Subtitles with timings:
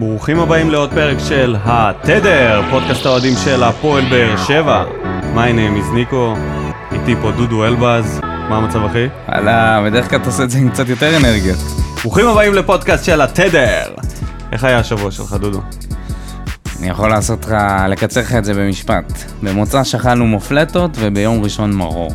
[0.00, 4.84] ברוכים הבאים לעוד פרק של התדר, פודקאסט האוהדים של הפועל באר שבע.
[5.34, 6.34] My name is ניקו,
[6.92, 9.06] איתי פה דודו אלבז, מה המצב אחי?
[9.28, 11.58] וואלה, בדרך כלל אתה עושה את זה עם קצת יותר אנרגיות.
[12.02, 13.82] ברוכים הבאים לפודקאסט של התדר.
[14.52, 15.60] איך היה השבוע שלך דודו?
[16.78, 17.54] אני יכול לעשות לך,
[17.88, 19.12] לקצר לך את זה במשפט.
[19.42, 22.10] במוצא שכלנו מופלטות וביום ראשון מרור.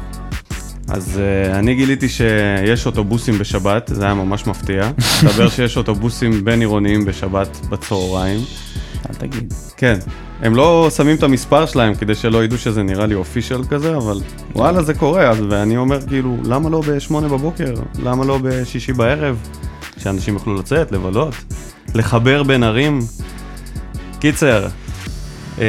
[0.87, 4.91] אז uh, אני גיליתי שיש אוטובוסים בשבת, זה היה ממש מפתיע.
[4.99, 8.39] מסתבר שיש אוטובוסים בין עירוניים בשבת בצהריים.
[9.09, 9.53] אל תגיד.
[9.77, 9.97] כן,
[10.41, 14.19] הם לא שמים את המספר שלהם כדי שלא ידעו שזה נראה לי אופישל כזה, אבל
[14.55, 17.73] וואלה זה קורה, אז, ואני אומר כאילו, למה לא בשמונה בבוקר?
[18.03, 19.37] למה לא בשישי בערב?
[19.97, 21.35] שאנשים יוכלו לצאת, לבלות,
[21.95, 22.99] לחבר בין ערים.
[24.19, 24.67] קיצר,
[25.59, 25.65] אה,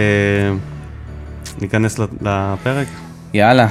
[1.60, 2.86] ניכנס לפרק?
[3.34, 3.68] יאללה.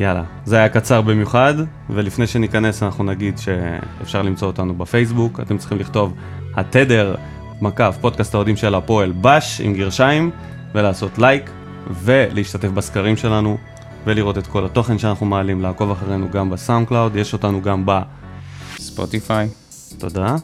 [0.00, 1.54] יאללה, זה היה קצר במיוחד,
[1.90, 6.14] ולפני שניכנס אנחנו נגיד שאפשר למצוא אותנו בפייסבוק, אתם צריכים לכתוב
[6.54, 7.14] התדר,
[7.60, 10.30] מקף, פודקאסט האוהדים של הפועל בש עם גרשיים,
[10.74, 11.50] ולעשות לייק,
[12.02, 13.58] ולהשתתף בסקרים שלנו,
[14.06, 18.00] ולראות את כל התוכן שאנחנו מעלים, לעקוב אחרינו גם בסאונד קלאוד, יש אותנו גם ב...
[18.78, 19.48] ספוטיפיי,
[19.98, 20.36] תודה.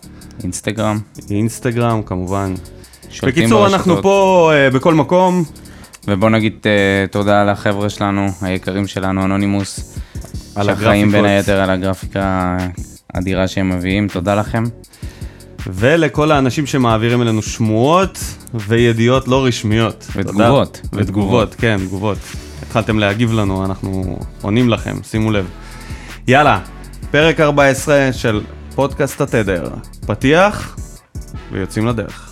[0.45, 0.99] אינסטגרם.
[1.31, 2.55] אינסטגרם כמובן.
[3.23, 4.03] בקיצור, אנחנו.
[4.03, 5.45] פה uh, בכל מקום,
[6.09, 9.99] ובוא נגיד uh, תודה לחבר'ה שלנו, היקרים שלנו, אנונימוס.
[10.65, 11.25] שאחראים בין.
[11.25, 12.57] היתר על הגרפיקה
[13.15, 14.65] האדירה שהם מביאים, תודה לכם.
[15.67, 18.19] ולכל האנשים שמעבירים אלינו שמועות
[18.55, 20.07] וידיעות לא רשמיות.
[20.17, 20.81] ותגובות.
[20.91, 21.03] תודה.
[21.03, 22.19] ותגובות, כן, תגובות.
[22.63, 25.49] התחלתם להגיב לנו, אנחנו עונים לכם, שימו לב.
[26.29, 26.61] יאללה,
[27.11, 28.41] פרק 14 של
[28.75, 29.69] פודקאסט התדר.
[30.07, 30.77] פתיח,
[31.53, 32.32] ויוצאים לדרך.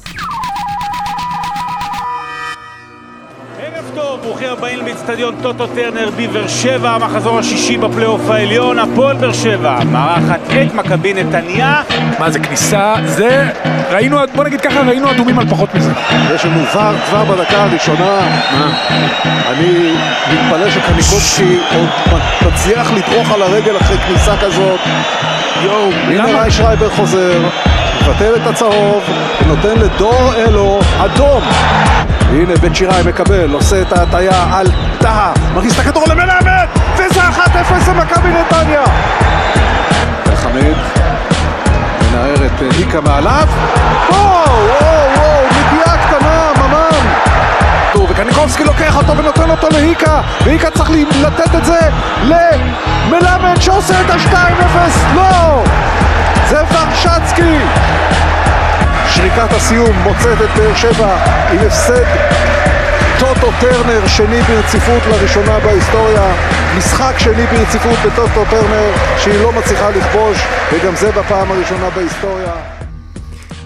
[4.61, 10.75] הבאים לאצטדיון טוטו טרנר בבאר שבע, המחזור השישי בפלייאוף העליון, הפועל באר שבע, מארחת את
[10.75, 11.83] מכבי נתניה.
[12.19, 12.95] מה זה כניסה?
[13.05, 13.49] זה...
[13.91, 15.93] ראינו, בוא נגיד ככה, ראינו אדומים על פחות מזה.
[16.35, 18.21] יש לנו ור כבר בדקה הראשונה.
[19.51, 19.93] אני
[20.33, 24.81] מתפלא שקניקובסקי עוד מצליח לדרוך על הרגל אחרי כניסה כזאת.
[25.65, 26.41] יואו, הנה למה?
[26.41, 27.41] ריישרייבר חוזר,
[28.11, 29.03] מבטל את הצהוב,
[29.43, 31.43] ונותן לדור אלו אדום.
[32.31, 34.67] הנה בן שיראי מקבל, עושה את ההטייה על
[34.99, 36.67] טאה, מכניס את הכדור למלמד,
[36.97, 38.85] וזה 1-0 למכבי נתניה.
[40.35, 40.77] חמיד
[42.03, 43.49] מנער את אה, היקה מעליו,
[44.09, 48.05] וואו, וואו, וואו, נגיעה קטנה, ממן.
[48.11, 51.79] וקניקובסקי לוקח אותו ונותן אותו להיקה, והיקה צריך לתת את זה
[52.23, 55.63] למלמד שעושה את ה-2-0, לא!
[56.51, 57.59] זה ורשצקי!
[59.09, 62.05] שריקת הסיום מוצאת את באר שבע עם הפסד
[63.19, 66.35] טוטו טרנר שני ברציפות לראשונה בהיסטוריה
[66.79, 70.39] משחק שני ברציפות בטוטו טרנר שהיא לא מצליחה לכבוש
[70.73, 72.53] וגם זה בפעם הראשונה בהיסטוריה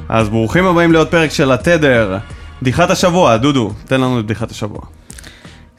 [0.08, 2.18] אז ברוכים הבאים לעוד פרק של התדר.
[2.62, 4.80] בדיחת השבוע, דודו, תן לנו את בדיחת השבוע.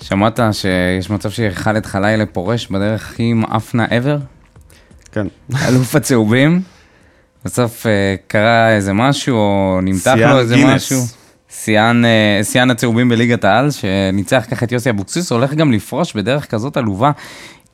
[0.01, 4.19] שמעת שיש מצב שחאלד חלילה פורש בדרך הכי מאפנה ever?
[5.11, 5.27] כן.
[5.67, 6.74] אלוף הצהובים.
[7.45, 10.73] בסוף אה, קרה איזה משהו, או נמתח לו איזה גינס.
[10.73, 11.01] משהו.
[11.49, 16.51] שיאן, אה, שיאן הצהובים בליגת העל, שניצח ככה את יוסי אבוקסיס, הולך גם לפרוש בדרך
[16.51, 17.11] כזאת עלובה.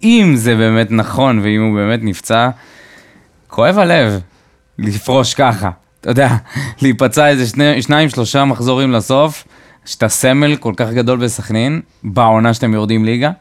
[0.03, 2.49] אם זה באמת נכון, ואם הוא באמת נפצע,
[3.47, 4.21] כואב הלב
[4.79, 5.69] לפרוש ככה.
[6.01, 6.29] אתה יודע,
[6.81, 9.43] להיפצע איזה שני, שניים, שלושה מחזורים לסוף,
[9.85, 13.31] שאתה סמל כל כך גדול בסכנין, בעונה שאתם יורדים ליגה.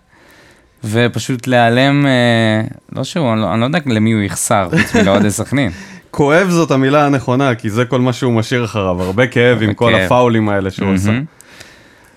[0.85, 5.31] ופשוט להיעלם, אה, לא שהוא, אני לא, אני לא יודע למי הוא יחסר, חוץ מלאוהדי
[5.31, 5.71] סכנין.
[6.11, 9.95] כואב זאת המילה הנכונה, כי זה כל מה שהוא משאיר אחריו, הרבה כאב עם כל.
[9.95, 11.21] הפאולים האלה שהוא עשה.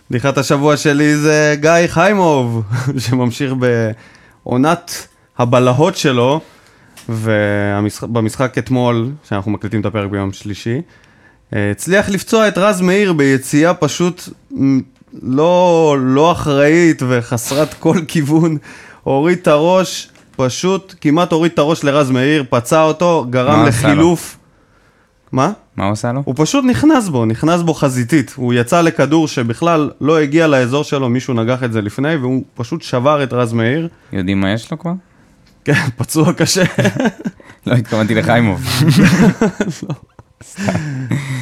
[0.09, 2.63] בדיחת השבוע שלי זה גיא חיימוב,
[3.07, 3.53] שממשיך
[4.43, 6.41] בעונת הבלהות שלו,
[7.09, 10.81] ובמשחק אתמול, שאנחנו מקליטים את הפרק ביום שלישי,
[11.55, 14.29] אה, הצליח לפצוע את רז מאיר ביציאה פשוט
[15.21, 18.57] לא, לא אחראית וחסרת כל כיוון,
[19.03, 23.87] הוריד את הראש, פשוט כמעט הוריד את הראש לרז מאיר, פצע אותו, גרם עשה?
[23.87, 24.37] לחילוף.
[25.31, 25.51] מה?
[25.77, 26.21] מה הוא עושה לו?
[26.25, 28.33] הוא פשוט נכנס בו, נכנס בו חזיתית.
[28.35, 32.81] הוא יצא לכדור שבכלל לא הגיע לאזור שלו, מישהו נגח את זה לפני, והוא פשוט
[32.81, 33.87] שבר את רז מאיר.
[34.13, 34.91] יודעים מה יש לו כבר?
[35.65, 36.63] כן, פצוע קשה.
[37.67, 38.61] לא התכוונתי לחיימוב.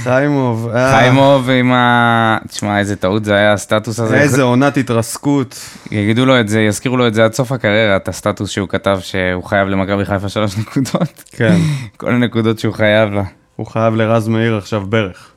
[0.03, 0.69] חיימוב.
[0.69, 2.37] אה, חיימוב עם ה...
[2.47, 4.21] תשמע, איזה טעות זה היה הסטטוס הזה.
[4.21, 5.59] איזה עונת התרסקות.
[5.91, 8.99] יגידו לו את זה, יזכירו לו את זה עד סוף הקריירה, את הסטטוס שהוא כתב
[9.01, 11.23] שהוא חייב למכבי חיפה שלוש נקודות.
[11.31, 11.57] כן,
[11.97, 13.23] כל הנקודות שהוא חייב לה.
[13.55, 15.31] הוא חייב לרז מאיר עכשיו ברך.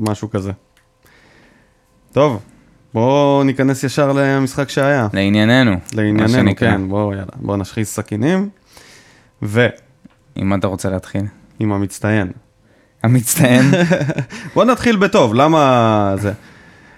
[0.00, 0.52] משהו כזה.
[2.12, 2.40] טוב,
[2.94, 5.08] בואו ניכנס ישר למשחק שהיה.
[5.12, 5.76] לענייננו.
[5.94, 6.56] לענייננו.
[6.56, 8.48] כן, בואו יאללה, בואו נשחיז סכינים.
[9.42, 9.70] ועם
[10.34, 11.22] עם מה אתה רוצה להתחיל?
[11.60, 12.32] המצטיין.
[13.02, 13.70] המצטיין.
[14.54, 16.32] בוא נתחיל בטוב, למה זה?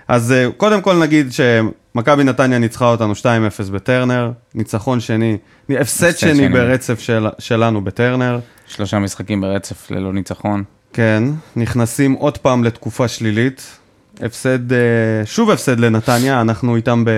[0.08, 3.24] אז אה, קודם כל נגיד שמכבי נתניה ניצחה אותנו 2-0
[3.72, 5.36] בטרנר, ניצחון שני,
[5.70, 6.48] הפסד שני.
[6.48, 8.38] ברצף של, שלנו בטרנר.
[8.66, 10.64] שלושה משחקים ברצף ללא ניצחון.
[10.92, 11.24] כן,
[11.56, 13.78] נכנסים עוד פעם לתקופה שלילית.
[14.20, 14.78] הפסד, אה,
[15.24, 17.10] שוב הפסד לנתניה, אנחנו איתם ב...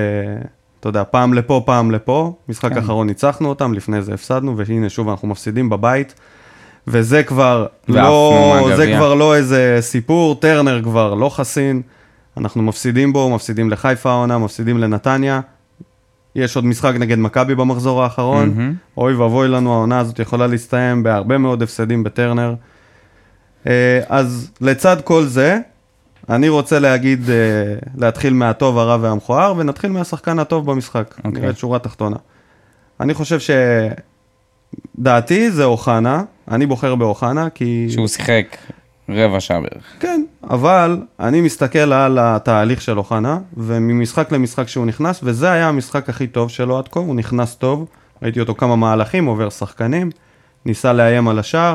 [0.80, 2.36] אתה יודע, פעם לפה, פעם לפה.
[2.48, 2.78] משחק כן.
[2.78, 6.14] אחרון ניצחנו אותם, לפני זה הפסדנו, והנה שוב אנחנו מפסידים בבית.
[6.86, 8.68] וזה כבר לא.
[8.76, 11.82] זה כבר לא איזה סיפור, טרנר כבר לא חסין.
[12.36, 15.40] אנחנו מפסידים בו, מפסידים לחיפה העונה, מפסידים לנתניה.
[16.34, 18.48] יש עוד משחק נגד מכבי במחזור האחרון.
[18.48, 18.74] מהמם.
[18.96, 22.54] אוי ואבוי לנו, העונה הזאת יכולה להסתיים בהרבה מאוד הפסדים בטרנר.
[23.66, 25.58] אה, אז לצד כל זה,
[26.28, 27.34] אני רוצה להגיד, אה,
[27.96, 31.14] להתחיל מהטוב, הרע והמכוער, ונתחיל מהשחקן הטוב במשחק.
[31.18, 31.40] אוקיי.
[31.40, 32.16] נראה את שורה תחתונה.
[33.00, 33.38] אני חושב
[34.98, 37.86] שדעתי זה אוחנה, אני בוחר באוחנה, כי...
[37.90, 38.56] שהוא שיחק
[39.08, 39.84] רבע שעה בערך.
[40.00, 46.08] כן, אבל אני מסתכל על התהליך של אוחנה, וממשחק למשחק שהוא נכנס, וזה היה המשחק
[46.08, 47.86] הכי טוב שלו עד כה, הוא נכנס טוב,
[48.22, 50.10] ראיתי אותו כמה מהלכים, עובר שחקנים,
[50.66, 51.74] ניסה לאיים על השער,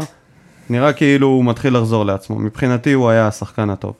[0.69, 2.39] נראה כאילו הוא מתחיל לחזור לעצמו.
[2.39, 3.93] מבחינתי הוא היה השחקן הטוב.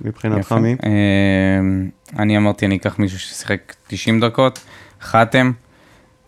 [0.00, 0.52] מבחינתך.
[0.52, 0.76] מי?
[0.84, 4.60] אה, אני אמרתי, אני אקח מישהו ששיחק 90 דקות,
[5.02, 5.52] חתם,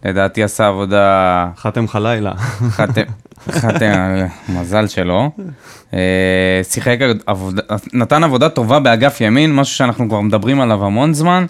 [0.04, 2.32] לדעתי עשה עבודה, חתם חלילה.
[2.70, 3.02] חתם,
[3.50, 4.14] חתם,
[4.48, 5.30] מזל שלו.
[5.94, 7.62] אה, שיחק עבודה,
[7.92, 11.46] נתן עבודה טובה באגף ימין, משהו שאנחנו כבר מדברים עליו המון זמן,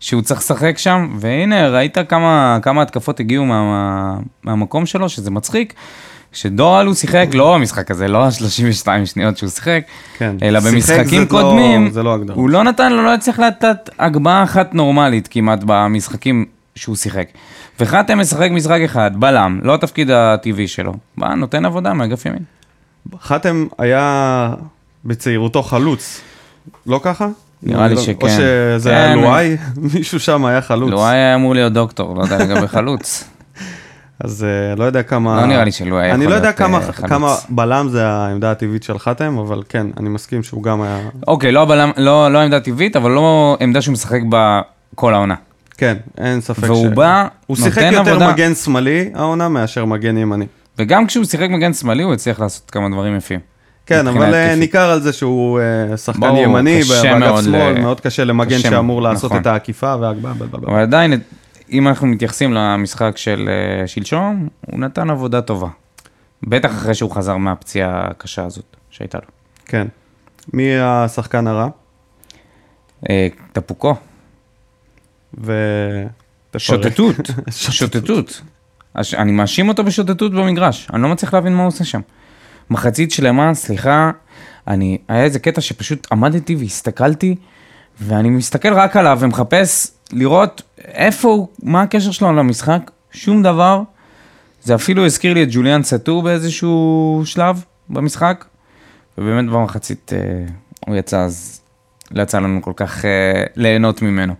[0.00, 5.74] שהוא צריך לשחק שם, והנה, ראית כמה, כמה התקפות הגיעו מה, מהמקום שלו, שזה מצחיק.
[6.32, 9.82] שדורל הוא שיחק, לא במשחק הזה, לא ה-32 שניות שהוא שיחק,
[10.18, 10.36] כן.
[10.42, 12.36] אלא שיחק במשחקים זה לא- קודמים, לא הגדרה.
[12.36, 17.26] הוא לא נתן, לו, לא הצליח לתת הגבהה אחת נורמלית כמעט במשחקים שהוא שיחק.
[17.80, 20.92] וחתם משחק משחק אחד, בלם, לא התפקיד הטבעי שלו.
[21.18, 22.42] בא, נותן עבודה מאגף ימין.
[23.20, 24.54] חתם היה
[25.04, 26.20] בצעירותו חלוץ,
[26.86, 27.28] לא ככה?
[27.62, 28.26] נראה לי לא- שכן.
[28.26, 28.96] או שזה כן.
[28.96, 29.56] היה לואי,
[29.94, 30.90] מישהו שם היה חלוץ.
[30.90, 33.24] לו היה אמור להיות דוקטור, לא יודע לגבי חלוץ.
[34.20, 35.40] אז אה, לא יודע כמה...
[35.40, 37.10] לא נראה לי שלו היה אני יכול לא יודע להיות, כמה, אה, חלוץ.
[37.10, 40.98] כמה בלם זה העמדה הטבעית של חתם, אבל כן, אני מסכים שהוא גם היה...
[41.26, 41.66] אוקיי, לא
[41.96, 44.60] לא לא עמדה טבעית, אבל לא עמדה שהוא משחק בה
[44.94, 45.34] כל העונה.
[45.82, 46.94] כן, אין ספק והוא ש...
[46.94, 48.32] בא, הוא שיחק נותן יותר עבודה.
[48.32, 50.46] מגן שמאלי העונה מאשר מגן ימני.
[50.78, 53.40] וגם כשהוא שיחק מגן שמאלי, הוא הצליח לעשות כמה דברים יפים.
[53.86, 54.58] כן, אבל אה, התקפית.
[54.58, 58.58] ניכר על זה שהוא אה, שחקן ברור, ימני, באגף מאוד שמאל, ל- מאוד קשה למגן
[58.58, 59.40] קשה שאמור לעשות נכון.
[59.40, 60.12] את העקיפה בלה.
[60.66, 61.20] אבל עדיין,
[61.70, 63.48] אם אנחנו מתייחסים למשחק של
[63.82, 65.68] אה, שלשום, הוא נתן עבודה טובה.
[66.42, 69.28] בטח אחרי שהוא חזר מהפציעה הקשה הזאת שהייתה לו.
[69.66, 69.86] כן.
[70.52, 71.68] מי השחקן הרע?
[73.10, 73.94] אה, טפוקו,
[75.40, 75.52] ו...
[76.58, 77.16] שוטטות,
[77.50, 78.40] שוטטות.
[79.14, 82.00] אני מאשים אותו בשוטטות במגרש, אני לא מצליח להבין מה הוא עושה שם.
[82.70, 84.10] מחצית שלמה, סליחה,
[84.68, 87.36] אני, היה איזה קטע שפשוט עמדתי והסתכלתי,
[88.00, 93.82] ואני מסתכל רק עליו ומחפש לראות איפה הוא, מה הקשר שלו למשחק, שום דבר.
[94.62, 98.44] זה אפילו הזכיר לי את ג'וליאן סטור באיזשהו שלב במשחק,
[99.18, 100.18] ובאמת במחצית אה,
[100.86, 101.60] הוא יצא, אז
[102.10, 104.34] לא יצא לנו כל כך אה, ליהנות ממנו.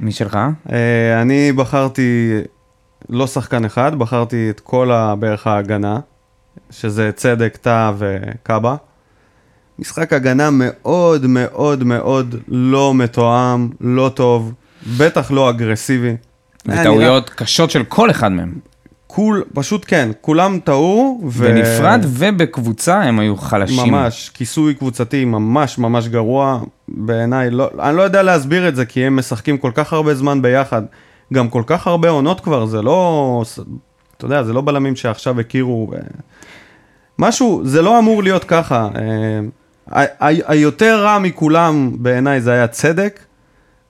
[0.00, 0.38] מי שלך?
[0.72, 2.38] אה, אני בחרתי
[3.08, 6.00] לא שחקן אחד, בחרתי את כל בערך ההגנה,
[6.70, 8.76] שזה צדק, טאה וקאבה.
[9.78, 14.52] משחק הגנה מאוד מאוד מאוד לא מתואם, לא טוב,
[14.98, 16.16] בטח לא אגרסיבי.
[16.66, 18.54] נראה- וטעויות קשות של כל אחד מהם.
[19.10, 21.44] כול, פשוט כן, כולם טעו, ו...
[21.44, 23.92] בנפרד ובקבוצה הם היו חלשים.
[23.94, 29.04] ממש, כיסוי קבוצתי ממש ממש גרוע, בעיניי, לא, אני לא יודע להסביר את זה, כי
[29.04, 30.82] הם משחקים כל כך הרבה זמן ביחד,
[31.32, 33.42] גם כל כך הרבה עונות כבר, זה לא,
[34.16, 35.90] אתה יודע, זה לא בלמים שעכשיו הכירו,
[37.18, 38.88] משהו, זה לא אמור להיות ככה.
[38.96, 39.40] אה,
[40.22, 43.20] היותר רע מכולם בעיניי זה היה צדק,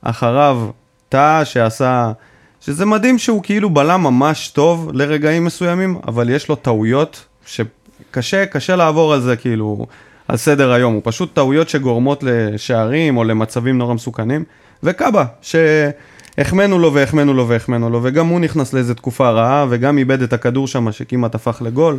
[0.02, 0.68] אחריו
[1.08, 2.12] טאה שעשה,
[2.60, 8.76] שזה מדהים שהוא כאילו בלם ממש טוב לרגעים מסוימים, אבל יש לו טעויות שקשה, קשה
[8.76, 9.86] לעבור על זה כאילו,
[10.28, 14.44] על סדר היום, הוא פשוט טעויות שגורמות לשערים או למצבים נורא מסוכנים,
[14.82, 20.22] וקאבה, שהחמאנו לו והחמאנו לו והחמאנו לו, וגם הוא נכנס לאיזה תקופה רעה, וגם איבד
[20.22, 21.98] את הכדור שם שכמעט הפך לגול.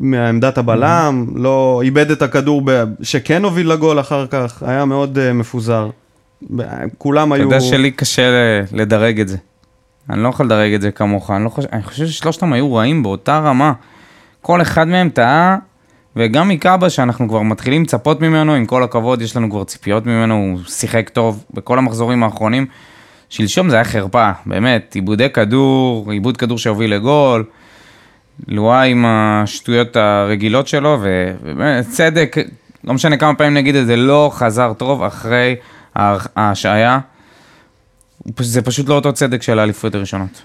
[0.00, 2.84] מעמדת הבלם, לא איבד את הכדור ב...
[3.02, 5.90] שכן הוביל לגול אחר כך, היה מאוד uh, מפוזר.
[6.98, 7.44] כולם אתה היו...
[7.44, 9.36] יודע שלי קשה לדרג את זה.
[10.10, 13.02] אני לא יכול לדרג את זה כמוך, אני, לא חושב, אני חושב ששלושתם היו רעים
[13.02, 13.72] באותה רמה.
[14.42, 15.56] כל אחד מהם טעה,
[16.16, 20.34] וגם מקאבה שאנחנו כבר מתחילים לצפות ממנו, עם כל הכבוד, יש לנו כבר ציפיות ממנו,
[20.34, 22.66] הוא שיחק טוב בכל המחזורים האחרונים.
[23.28, 27.44] שלשום זה היה חרפה, באמת, עיבודי כדור, עיבוד כדור שהוביל לגול.
[28.48, 32.36] לואי עם השטויות הרגילות שלו, ובאמת, צדק,
[32.84, 35.56] לא משנה כמה פעמים נגיד את זה, לא חזר טוב אחרי
[35.96, 36.98] ההשעיה.
[36.98, 37.13] פש-
[38.40, 40.42] זה פשוט לא אותו צדק של האליפויות הראשונות.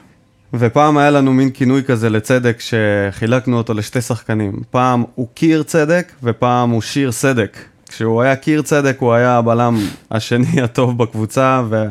[0.54, 4.60] ופעם היה לנו מין כינוי כזה לצדק שחילקנו אותו לשתי שחקנים.
[4.72, 7.58] פעם הוא קיר צדק ופעם הוא שיר סדק.
[7.90, 9.78] כשהוא היה קיר צדק הוא היה הבלם
[10.12, 11.86] השני הטוב בקבוצה ו...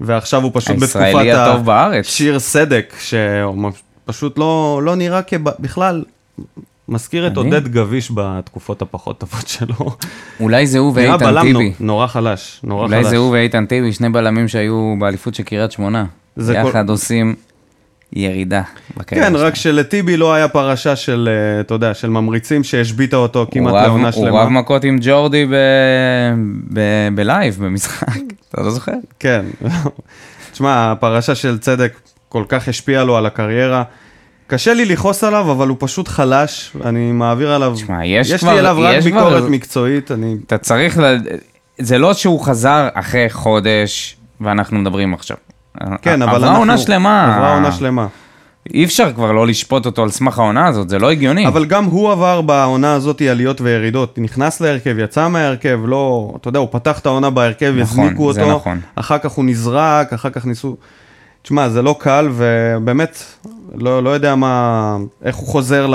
[0.00, 2.06] ועכשיו הוא פשוט בתקופת הישראלי הטוב בארץ.
[2.06, 3.70] שיר סדק שהוא
[4.04, 6.04] פשוט לא, לא נראה כבכלל
[6.90, 7.36] מזכיר את.
[7.36, 9.96] עודד גביש בתקופות הפחות טובות שלו.
[10.40, 11.52] אולי זה הוא ואיתן טיבי.
[11.80, 13.06] נו- נורא חלש, נורא אולי חלש.
[13.10, 16.04] זה הוא ואיתן טיבי, שני בלמים שהיו באליפות של קריית שמונה.
[16.54, 17.34] יחד כל- עושים
[18.12, 18.62] ירידה
[18.96, 19.46] בקריירה כן, שלהם.
[19.46, 23.78] רק שלטיבי לא היה פרשה של, אה, אתה יודע, של ממריצים שהשביתה אותו כמעט הוא
[23.78, 24.42] רב- לעונה הוא שלמה.
[24.42, 25.54] רב מכות עם ג'ורדי ב-
[26.72, 28.08] ב- בלייב, במשחק.
[28.48, 28.92] אתה לא זוכר?
[29.18, 29.44] כן.
[30.52, 31.92] תשמע, הפרשה של צדק
[32.28, 33.82] כל כך השפיעה לו על הקריירה.
[34.50, 37.72] קשה לי לכעוס עליו, אבל הוא פשוט חלש, אני מעביר עליו...
[37.74, 40.36] תשמע, יש יש כבר- לי אליו רק יש ביקורת כבר- מקצועית, אני...
[40.46, 41.16] אתה צריך, ל...
[41.78, 45.36] זה לא שהוא חזר אחרי חודש, ואנחנו מדברים עכשיו.
[46.02, 46.58] כן, אבל עברה אנחנו...
[46.58, 47.34] עונה שלמה.
[47.36, 48.06] עברה עונה שלמה.
[48.74, 51.46] אי אפשר כבר לא לשפוט אותו על סמך העונה הזאת, זה לא הגיוני.
[51.46, 54.18] אבל גם הוא עבר בעונה הזאת עליות וירידות.
[54.18, 56.32] נכנס להרכב, יצא מההרכב, לא...
[56.40, 58.56] אתה יודע, הוא פתח את העונה בהרכב, נכון, הזניקו זה אותו.
[58.56, 58.80] נכון.
[58.94, 60.76] אחר כך הוא נזרק, אחר כך ניסו...
[61.42, 63.24] תשמע, זה לא קל, ובאמת,
[63.74, 64.96] לא, לא יודע מה...
[65.24, 65.86] איך הוא חוזר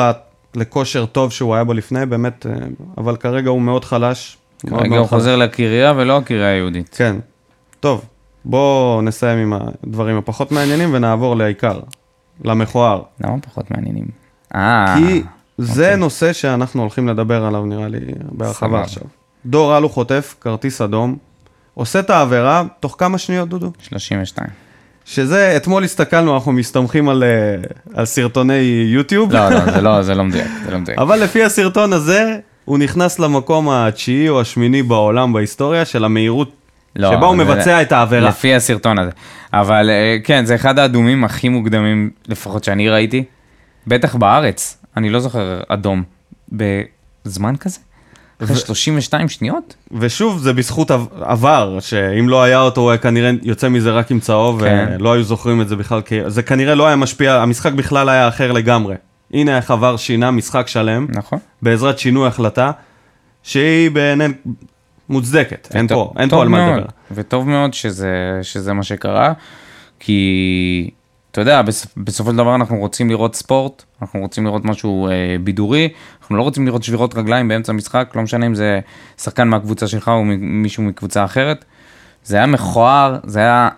[0.56, 2.52] לכושר טוב שהוא היה בו לפני, באמת, אה,
[2.98, 4.38] אבל כרגע הוא מאוד חלש.
[4.64, 5.20] מאוד כרגע מאוד הוא חלש.
[5.20, 6.90] חוזר לקריה ולא הקריה היהודית.
[6.98, 7.16] כן.
[7.80, 8.06] טוב,
[8.46, 11.80] בואו נסיים עם הדברים הפחות מעניינים ונעבור לעיקר,
[12.44, 13.02] למכוער.
[13.24, 14.06] למה פחות מעניינים?
[14.56, 15.24] אה, כי
[15.58, 18.00] זה נושא שאנחנו הולכים לדבר עליו, נראה לי,
[18.32, 18.82] בהרחבה.
[18.82, 19.04] עכשיו.
[19.46, 21.18] דור אלו חוטף כרטיס אדום,
[21.74, 23.72] עושה את העבירה, תוך כמה שניות, דודו?
[23.80, 24.65] 32.
[25.06, 27.56] שזה, אתמול הסתכלנו, אנחנו מסתמכים על, אה,
[27.94, 28.54] על סרטוני
[28.88, 31.00] יוטיוב, לא, לא, זה לא, זה לא מדויק, זה לא מדויק.
[31.00, 36.52] אבל לפי הסרטון הזה, הוא נכנס למקום התשיעי או השמיני בעולם בהיסטוריה של המהירות
[36.96, 38.30] לא, שבה הוא זה- מבצע את העבירה.
[38.30, 39.12] לפי הסרטון הזה.
[39.54, 43.24] אבל אה, כן, זה אחד האדומים הכי מוקדמים, לפחות שאני ראיתי.
[43.88, 46.04] בטח בארץ, אני לא זוכר אדום.
[47.26, 47.80] בזמן כזה?
[48.44, 49.76] אחרי 32 שניות?
[49.92, 54.12] ושוב, זה בזכות עב- עבר, שאם לא היה אותו, הוא היה כנראה יוצא מזה רק
[54.12, 54.96] עם צהוב, כן.
[55.00, 58.28] ולא היו זוכרים את זה בכלל, כי זה כנראה לא היה משפיע, המשחק בכלל היה
[58.28, 58.96] אחר לגמרי.
[59.34, 61.40] הנה איך עבר שינה משחק שלם, נכון.
[61.62, 62.72] בעזרת שינוי החלטה,
[63.44, 64.26] שהיא בעיני
[65.10, 66.86] מוצדקת, אין פה, אין פה על מה לדבר.
[67.12, 68.10] וטוב מאוד שזה,
[68.42, 69.34] שזה מה שקרה,
[70.00, 70.90] כי
[71.36, 75.36] אתה יודע, בס, בסופו של דבר אנחנו רוצים לראות ספורט, אנחנו רוצים לראות משהו אה,
[75.44, 75.90] בידורי,
[76.22, 78.80] אנחנו לא רוצים לראות שבירות רגליים באמצע המשחק, לא משנה אם זה
[79.22, 81.66] שחקן מהקבוצה שלך או מישהו מקבוצה אחרת.
[82.24, 83.70] זה היה מכוער, זה היה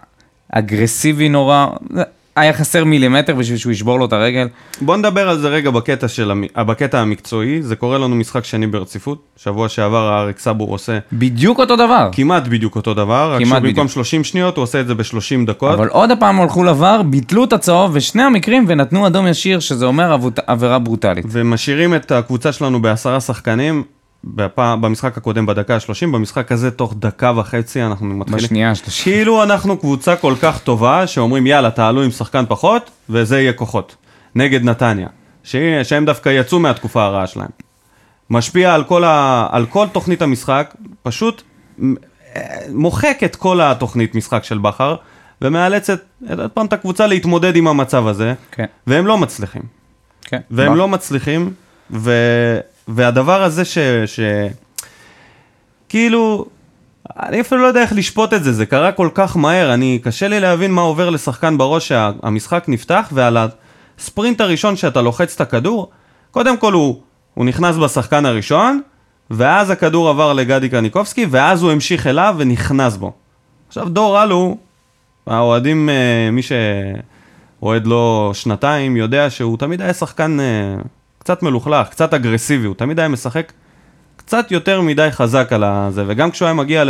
[0.51, 2.03] אגרסיבי נורא, זה
[2.37, 4.47] היה חסר מילימטר בשביל שהוא ישבור לו את הרגל.
[4.81, 8.67] בוא נדבר על זה רגע בקטע, של, המ- בקטע המקצועי, זה קורה לנו משחק שני
[8.67, 12.09] ברציפות, שבוע שעבר האריק סאבור עושה בדיוק אותו דבר.
[12.11, 13.87] כמעט בדיוק אותו דבר, רק שבמקום בדיוק.
[13.89, 15.73] 30 שניות הוא עושה את זה ב-30 דקות.
[15.73, 20.11] אבל עוד הפעם הלכו לבר, ביטלו את הצהוב בשני המקרים ונתנו אדום ישיר, שזה אומר
[20.13, 21.25] עבוד- עבירה ברוטלית.
[21.29, 23.83] ומשאירים את הקבוצה שלנו בעשרה שחקנים,
[24.35, 24.75] בפע...
[24.75, 28.43] במשחק הקודם בדקה ה-30, במשחק הזה תוך דקה וחצי אנחנו מתחילים.
[28.43, 29.03] בשנייה השלישית.
[29.03, 33.95] כאילו אנחנו קבוצה כל כך טובה, שאומרים יאללה תעלו עם שחקן פחות, וזה יהיה כוחות.
[34.35, 35.07] נגד נתניה,
[35.43, 35.55] ש...
[35.83, 37.49] שהם דווקא יצאו מהתקופה הרעה שלהם.
[38.29, 39.47] משפיע על כל, ה...
[39.51, 41.41] על כל תוכנית המשחק, פשוט
[42.69, 44.95] מוחק את כל התוכנית משחק של בכר,
[45.41, 46.01] ומאלצת
[46.37, 49.61] עוד פעם את הקבוצה להתמודד עם המצב הזה, כן, והם לא מצליחים.
[50.21, 50.39] כן.
[50.51, 50.77] והם בא.
[50.77, 51.53] לא מצליחים,
[51.91, 52.11] ו...
[52.87, 53.77] והדבר הזה ש...
[54.05, 54.19] ש...
[55.89, 56.45] כאילו,
[57.19, 60.27] אני אפילו לא יודע איך לשפוט את זה, זה קרה כל כך מהר, אני, קשה
[60.27, 63.37] לי להבין מה עובר לשחקן בראש שהמשחק נפתח, ועל
[63.97, 65.91] הספרינט הראשון שאתה לוחץ את הכדור,
[66.31, 67.01] קודם כל הוא,
[67.33, 68.81] הוא נכנס בשחקן הראשון,
[69.29, 73.13] ואז הכדור עבר לגדי קניקובסקי, ואז הוא המשיך אליו ונכנס בו.
[73.67, 74.57] עכשיו דור אלו,
[75.27, 76.41] האוהדים, אה, מי
[77.61, 80.75] שאוהד לו שנתיים, יודע שהוא תמיד היה שחקן אה,
[81.27, 83.51] קצת מלוכלך, קצת אגרסיבי, הוא תמיד היה משחק
[84.15, 86.83] קצת יותר מדי חזק על הזה, וגם כשהוא היה מגיע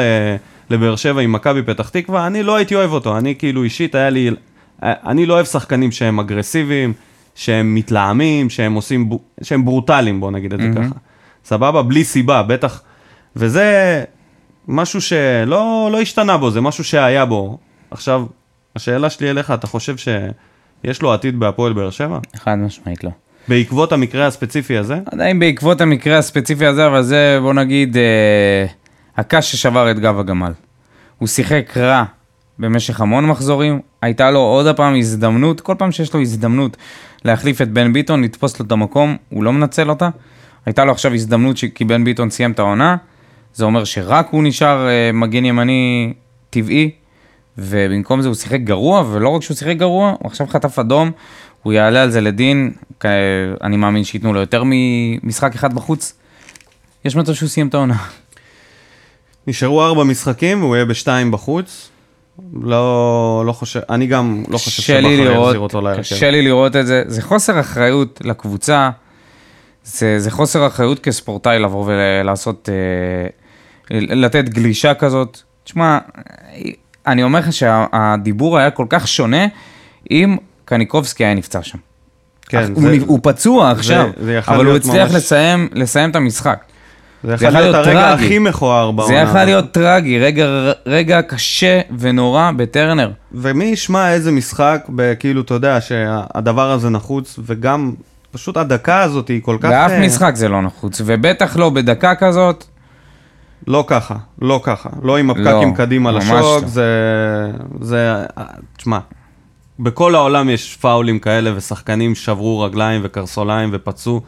[0.70, 4.10] לבאר שבע עם מכבי פתח תקווה, אני לא הייתי אוהב אותו, אני כאילו אישית היה
[4.10, 4.30] לי,
[4.84, 6.94] אני לא אוהב שחקנים שהם אגרסיביים,
[7.36, 9.10] שהם מתלהמים, שהם עושים,
[9.44, 10.96] שהם ברוטליים, בוא נגיד את זה ככה.
[11.46, 11.82] סבבה?
[11.82, 12.82] בלי סיבה, בטח.
[13.36, 14.04] וזה
[14.68, 17.58] משהו שלא לא השתנה בו, זה משהו שהיה בו.
[17.92, 18.26] עכשיו,
[18.76, 22.20] השאלה שלי אליך, אתה חושב שיש לו עתיד בהפועל באר שבע?
[22.36, 23.10] חד משמעית לא.
[23.48, 25.00] בעקבות המקרה הספציפי הזה?
[25.12, 28.66] עדיין בעקבות המקרה הספציפי הזה, אבל זה בוא נגיד אה,
[29.18, 30.52] הקש ששבר את גב הגמל.
[31.18, 32.04] הוא שיחק רע
[32.60, 36.78] במשך המון מחזורים, הייתה לו עוד הפעם הזדמנות, כל פעם שיש לו הזדמנות
[37.26, 40.10] להחליף את בן ביטון, לתפוס לו את המקום, הוא לא מנצל אותה.
[40.66, 42.96] הייתה לו עכשיו הזדמנות ש- כי בן ביטון סיים את העונה,
[43.54, 46.14] זה אומר שרק הוא נשאר אה, מגן ימני
[46.50, 46.92] טבעי,
[47.58, 51.12] ובמקום זה הוא שיחק גרוע, ולא רק שהוא שיחק גרוע, הוא עכשיו חטף אדום,
[51.68, 52.72] הוא יעלה על זה לדין,
[53.64, 56.14] אני מאמין שייתנו לו יותר ממשחק אחד בחוץ.
[57.06, 57.98] יש מצב שהוא סיים את העונה.
[59.48, 61.90] נשארו ארבע משחקים והוא יהיה בשתיים בחוץ.
[62.62, 66.02] לא, לא חושב, אני גם לא חושב שבכר יחזיר אותו להרכב.
[66.02, 68.90] קשה לי לראות את זה, זה חוסר אחריות לקבוצה,
[69.84, 73.28] זה, זה חוסר אחריות כספורטאי לבוא ולעשות, אה,
[73.92, 75.42] לתת גלישה כזאת.
[75.64, 75.98] תשמע,
[77.08, 79.46] אני אומר לך שהדיבור היה כל כך שונה
[80.12, 81.78] אם קניקובסקי היה נפצע שם.
[82.50, 86.10] כן, הוא, זה, נ- הוא פצוע עכשיו, זה יכול אבל הוא הצליח ממש- לסיים, לסיים
[86.12, 86.60] את המשחק.
[87.24, 88.26] זה זה יכול להיות להיות הרגע טרגי.
[88.26, 89.14] הכי מכוער בעונה.
[89.14, 89.44] זה יכול.
[89.44, 90.46] להיות טרגי, רגע,
[90.86, 93.12] רגע קשה ונורא בטרנר.
[93.32, 94.86] ומי ישמע איזה משחק,
[95.20, 97.94] כאילו, אתה יודע, שהדבר הזה נחוץ, וגם
[98.32, 99.70] פשוט הדקה הזאת היא כל כך...
[99.70, 102.64] באף אה, משחק זה לא נחוץ, ובטח לא בדקה כזאת.
[103.68, 104.90] לא ככה, לא ככה.
[105.04, 106.68] לא עם לא, הפקקים קדימה ממש לשוק, לא.
[106.68, 106.86] זה...
[107.82, 108.26] זה...
[108.78, 109.00] תשמע,
[109.80, 114.22] בכל העולם יש פאולים כאלה, ושחקנים שברו רגליים וקרסוליים ופצעו.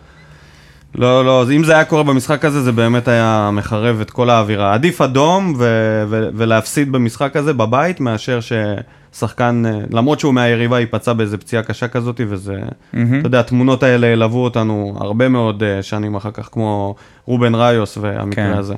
[0.96, 4.74] לא, לא, אם זה היה קורה במשחק הזה, זה באמת היה מחרב את כל האווירה.
[4.74, 11.14] עדיף אדום ו- ו- ולהפסיד במשחק הזה בבית, מאשר ששחקן, אה, למרות שהוא מהיריבה, ייפצע
[11.14, 12.60] באיזה פציעה קשה כזאת, וזה,
[12.92, 17.98] אתה יודע, התמונות האלה ילוו אותנו הרבה מאוד אה, שנים אחר כך, כמו רובן ראיוס
[18.02, 18.58] והמקרה כן.
[18.58, 18.76] הזה.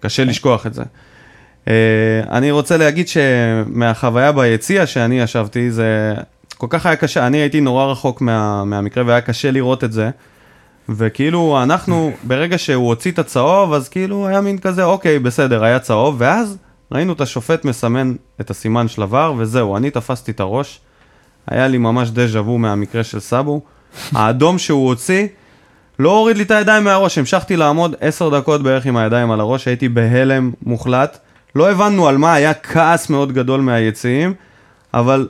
[0.00, 0.82] קשה לשכוח את זה.
[1.68, 1.74] אה,
[2.30, 6.14] אני רוצה להגיד שמהחוויה ביציע שאני ישבתי, זה
[6.56, 10.10] כל כך היה קשה, אני הייתי נורא רחוק מה, מהמקרה והיה קשה לראות את זה.
[10.88, 15.78] וכאילו אנחנו, ברגע שהוא הוציא את הצהוב, אז כאילו היה מין כזה, אוקיי, בסדר, היה
[15.78, 16.56] צהוב, ואז
[16.92, 20.80] ראינו את השופט מסמן את הסימן של עבר, וזהו, אני תפסתי את הראש.
[21.46, 23.60] היה לי ממש דז'ה וו מהמקרה של סאבו.
[24.12, 25.26] האדום שהוא הוציא,
[25.98, 29.68] לא הוריד לי את הידיים מהראש, המשכתי לעמוד עשר דקות בערך עם הידיים על הראש,
[29.68, 31.18] הייתי בהלם מוחלט.
[31.54, 34.34] לא הבנו על מה, היה כעס מאוד גדול מהיציעים,
[34.94, 35.28] אבל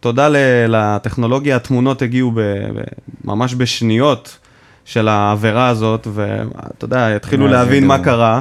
[0.00, 0.28] תודה
[0.68, 2.80] לטכנולוגיה, התמונות הגיעו ב- ב-
[3.24, 4.38] ממש בשניות
[4.84, 7.98] של העבירה הזאת, ואתה יודע, התחילו להבין מה.
[8.04, 8.40] קרה,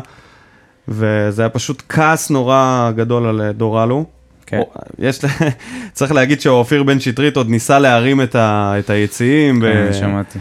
[0.88, 4.06] וזה היה פשוט כעס נורא גדול על אה, דורלו.
[4.46, 4.62] כן.
[5.00, 5.20] יש,
[5.94, 9.60] צריך להגיד שאופיר בן שטרית עוד ניסה להרים את, ה, את היציעים.
[9.60, 10.40] ב- כן, שמעתי.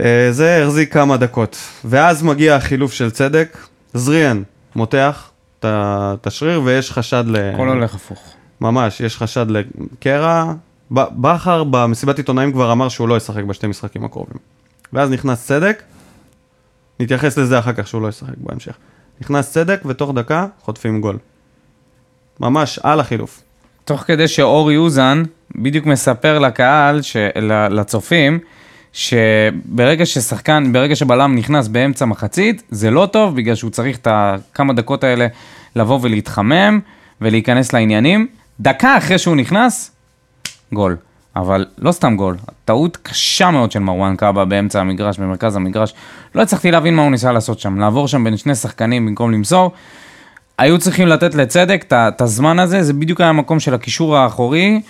[0.00, 1.56] אה, זה החזיק כמה דקות.
[1.84, 3.56] ואז מגיע החילוף של צדק,
[3.94, 4.42] זריאן
[4.76, 5.30] מותח
[5.66, 7.36] את השריר ויש חשד ל...
[7.36, 8.34] הכל הולך הפוך.
[8.60, 10.52] ממש, יש חשד לקרע.
[10.90, 14.36] בכר במסיבת עיתונאים כבר אמר שהוא לא ישחק בשתי משחקים הקרובים.
[14.92, 15.82] ואז נכנס צדק,
[17.00, 18.76] נתייחס לזה אחר כך שהוא לא ישחק בהמשך.
[19.20, 21.18] נכנס צדק ותוך דקה חוטפים גול.
[22.40, 23.42] ממש על החילוף.
[23.84, 25.22] תוך כדי שאורי אוזן
[25.54, 27.16] בדיוק מספר לקהל, ש...
[27.16, 28.38] ל- לצופים,
[28.92, 34.72] שברגע ששחקן, ברגע שבלם נכנס באמצע מחצית, זה לא טוב, בגלל שהוא צריך את הכמה
[34.72, 35.26] דקות האלה
[35.76, 36.80] לבוא ולהתחמם
[37.20, 38.26] ולהיכנס לעניינים.
[38.60, 39.90] דקה אחרי שהוא נכנס,
[40.72, 40.96] גול.
[41.36, 45.94] אבל לא סתם גול, טעות קשה מאוד של מרואן קאבה באמצע המגרש, במרכז המגרש.
[46.34, 49.72] לא הצלחתי להבין מה הוא ניסה לעשות שם, לעבור שם בין שני שחקנים במקום למסור.
[50.58, 54.80] היו צריכים לתת לצדק את הזמן הזה, זה בדיוק היה המקום של הקישור האחורי,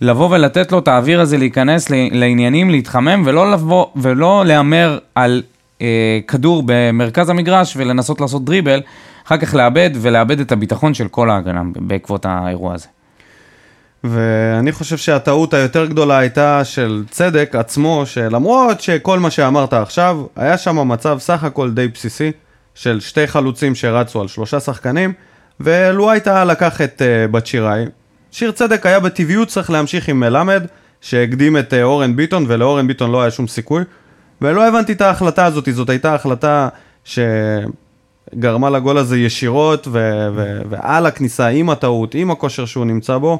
[0.00, 5.42] לבוא ולתת לו את האוויר הזה להיכנס לעניינים, להתחמם, ולא לבוא, ולא להמר על
[5.82, 8.80] אה, כדור במרכז המגרש ולנסות לעשות דריבל,
[9.28, 12.86] אחר כך לאבד ולאבד את הביטחון של כל ההגנה בעקבות האירוע הזה.
[14.04, 20.58] ואני חושב שהטעות היותר גדולה הייתה של צדק עצמו, שלמרות שכל מה שאמרת עכשיו, היה
[20.58, 22.32] שם מצב סך הכל די בסיסי,
[22.74, 25.12] של שתי חלוצים שרצו על שלושה שחקנים,
[25.60, 27.84] ולו הייתה לקח את uh, בת שיראי.
[28.30, 30.66] שיר צדק היה בטבעיות צריך להמשיך עם מלמד,
[31.00, 33.84] שהקדים את uh, אורן ביטון, ולאורן ביטון לא היה שום סיכוי.
[34.40, 36.68] ולא הבנתי את ההחלטה הזאת, זאת הייתה החלטה
[38.34, 43.38] שגרמה לגול הזה ישירות, ו- ו- ועל הכניסה, עם הטעות, עם הכושר שהוא נמצא בו.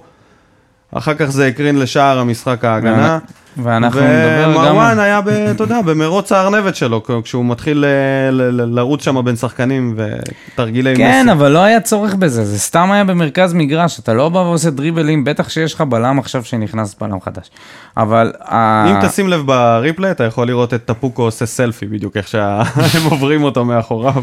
[0.95, 3.19] אחר כך זה הקרין לשער המשחק ההגנה.
[3.63, 4.57] ואנחנו נדבר גם...
[4.57, 5.21] ומרואן היה,
[5.51, 7.85] אתה יודע, במרוץ הארנבת שלו, כשהוא מתחיל
[8.31, 11.33] ל- לרוץ שם בין שחקנים ותרגילי כן, מסי.
[11.33, 15.25] אבל לא היה צורך בזה, זה סתם היה במרכז מגרש, אתה לא בא ועושה דריבלים,
[15.25, 17.51] בטח שיש לך בלם עכשיו שנכנס בלם חדש.
[17.97, 18.33] אבל...
[18.89, 23.43] אם תשים לב בריפלי, אתה יכול לראות את טפוקו עושה סלפי בדיוק, איך שהם עוברים
[23.43, 24.23] אותו מאחוריו.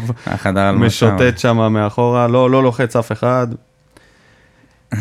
[0.72, 3.46] משוטט שם מאחורה, לא, לא לוחץ אף אחד.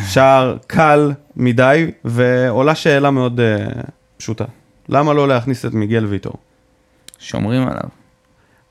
[0.07, 3.81] שער קל מדי, ועולה שאלה מאוד uh,
[4.17, 4.45] פשוטה.
[4.89, 6.33] למה לא להכניס את מיגל ויטור?
[7.19, 7.89] שומרים עליו,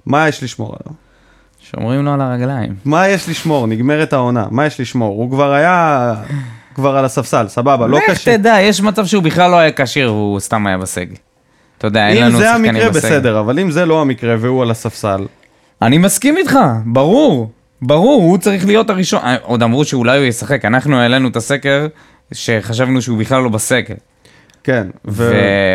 [0.07, 0.97] מה יש לשמור עליו?
[1.61, 2.75] שומרים לו על הרגליים.
[2.85, 3.67] מה יש לשמור?
[3.67, 5.17] נגמרת העונה, מה יש לשמור?
[5.17, 6.15] הוא כבר היה
[6.75, 8.37] כבר על הספסל, סבבה, לא לך קשה.
[8.37, 11.15] תדע, יש מצב שהוא בכלל לא היה כשיר והוא סתם היה בסגל.
[11.79, 13.09] אתה יודע, אין אם לנו זה שחקנים המקרה בסגל.
[13.09, 15.27] בסדר, אבל אם זה לא המקרה והוא על הספסל,
[15.83, 17.51] אני מסכים איתך, ברור,
[17.83, 19.21] ברור, הוא צריך להיות הראשון.
[19.25, 21.87] אה, עוד אמרו שאולי הוא ישחק, אנחנו העלינו את הסקר
[22.33, 23.95] שחשבנו שהוא בכלל לא בסגל.
[24.65, 24.87] כן.
[25.09, 25.33] ו...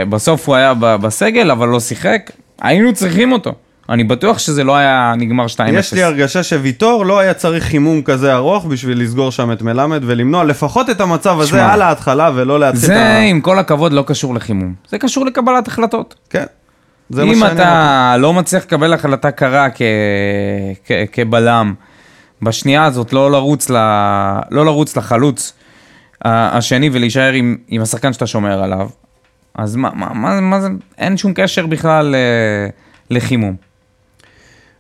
[0.08, 2.32] ובסוף הוא היה בסגל, אבל לא שיחק,
[2.62, 3.54] היינו צריכים אותו.
[3.90, 5.50] אני בטוח שזה לא היה נגמר 2-0.
[5.72, 10.02] יש לי הרגשה שוויטור לא היה צריך חימום כזה ארוך בשביל לסגור שם את מלמד
[10.06, 13.20] ולמנוע לפחות את המצב הזה שמע, על ההתחלה ולא להתחיל את זה, ה...
[13.20, 14.74] עם כל הכבוד, לא קשור לחימום.
[14.90, 16.16] זה קשור לקבלת החלטות.
[16.30, 16.46] כן.
[17.10, 19.82] זה מה אם שאני אתה לא מצליח לקבל החלטה קרה כ...
[20.86, 20.92] כ...
[21.12, 21.74] כבלם,
[22.42, 23.76] בשנייה הזאת לא לרוץ, ל...
[24.52, 25.54] לא לרוץ לחלוץ
[26.26, 28.90] השני ולהישאר עם, עם השחקן שאתה שומר עליו,
[29.56, 32.70] אז מה, מה, מה, מה זה, אין שום קשר בכלל אה,
[33.10, 33.56] לחימום.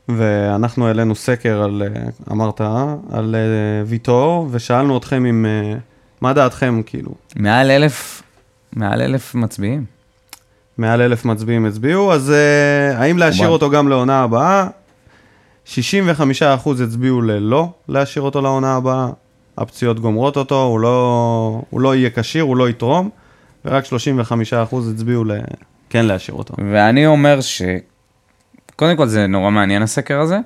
[0.10, 2.62] ואנחנו העלינו סקר על, אה, אמרת?
[3.12, 5.46] על אה, ויטור, ושאלנו אתכם אם,
[6.22, 8.24] מה דעתכם, כאילו, מעל אלף,
[8.74, 9.86] מעל אלף מצביעים.
[10.78, 12.34] מעל אלף מצביעים הצביעו, אז
[12.96, 13.50] האם להשאיר.
[13.50, 14.68] אותו גם לעונה הבאה?
[15.70, 19.08] 65% הצביעו ללא להשאיר אותו לעונה הבאה,
[19.58, 23.10] הפציעות גומרות אותו, הוא לא, הוא לא יהיה כשיר, הוא לא יתרום,
[23.66, 23.90] ורק 35%
[24.94, 25.32] הצביעו ל...
[25.90, 26.54] כן להשאיר אותו.
[26.72, 27.62] ואני אומר ש...
[28.76, 30.40] קודם כל זה נורא מעניין הסקר הזה,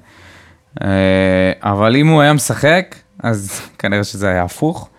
[0.84, 4.90] אה, אבל אם הוא היה משחק, אז כנראה שזה היה הפוך.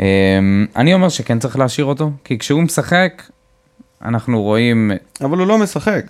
[0.00, 0.06] אה,
[0.76, 3.22] אני אומר שכן צריך להשאיר אותו, כי כשהוא משחק,
[4.04, 6.04] אנחנו רואים, אבל הוא לא משחק.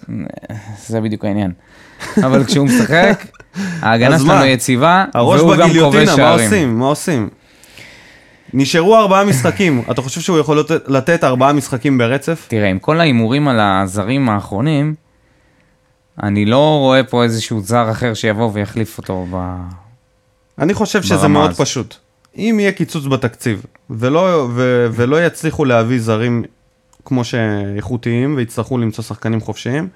[0.86, 1.52] זה בדיוק העניין.
[2.24, 3.26] אבל כשהוא משחק,
[3.82, 4.44] ההגנה שלנו?
[4.44, 6.44] יציבה, והוא גם כובש בגיליוטינה, מה שערים.
[6.46, 6.78] עושים?
[6.78, 7.28] מה עושים?
[8.54, 12.46] נשארו ארבעה משחקים, אתה חושב שהוא יכול לתת- ארבעה משחקים ברצף?
[12.48, 14.94] תראה, עם כל ההימורים על הזרים האחרונים,
[16.22, 19.56] אני לא רואה פה איזשהו זר אחר שיבוא ויחליף אותו ב...
[20.58, 21.60] אני חושב שזה מאוד הזאת.
[21.60, 21.94] פשוט.
[22.36, 26.42] אם יהיה קיצוץ בתקציב, ולא, ו, ולא יצליחו להביא זרים
[27.04, 29.88] כמו שאיכותיים, ויצטרכו למצוא שחקנים חופשיים,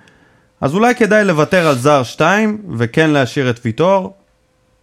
[0.65, 4.13] אז אולי כדאי לוותר על זר 2, וכן להשאיר את ויטור,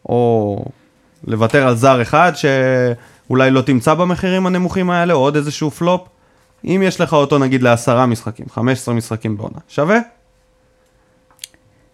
[0.09, 0.65] או
[1.27, 6.01] לוותר על זר אחד, שאולי לא תמצא במחירים הנמוכים האלה, או עוד איזשהו פלופ.
[6.65, 9.99] אם יש לך אותו נגיד לעשרה משחקים, 15 משחקים בעונה, שווה?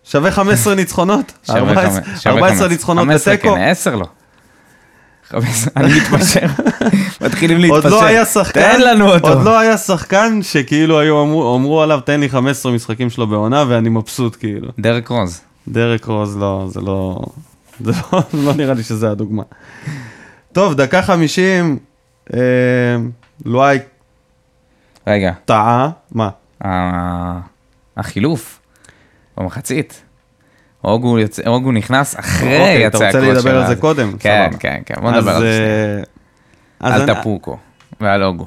[0.04, 1.32] שווה 15 ניצחונות?
[1.44, 2.72] שווה 14 חמש- שווה 14 חמש.
[2.72, 3.56] ניצחונות 15 לתיקו?
[3.56, 4.06] כן, 10 לא.
[5.30, 6.46] 15, אני מתפשר.
[7.26, 7.76] מתחילים להתפשר.
[7.76, 9.28] עוד לא היה שחקן, תן לנו אותו.
[9.28, 13.64] עוד לא היה שחקן שכאילו היו אמרו, אמרו עליו תן לי 15 משחקים שלו בעונה
[13.68, 14.68] ואני מבסוט כאילו.
[14.80, 15.42] דרק רוז.
[15.68, 17.20] דרק רוז לא, זה לא,
[17.80, 19.44] זה לא, לא נראה לי שזה הדוגמה.
[20.52, 21.78] טוב, דקה 50,
[22.34, 22.40] אה,
[23.46, 23.78] לואי
[25.08, 26.30] רגע, טעה, מה?
[26.66, 27.40] ה-
[27.98, 28.60] החילוף
[29.38, 30.02] במחצית.
[30.84, 34.12] אוגו יוצא- אוגו נכנס אחרי אוקיי, אתה רוצה הצעקות לדבר על זה קודם?
[34.20, 34.60] כן, סבבה.
[34.60, 36.04] כן, כן, בוא נדבר על זה.
[36.84, 37.58] אה, על אני- טפוקו
[38.02, 38.46] ועל אוגו.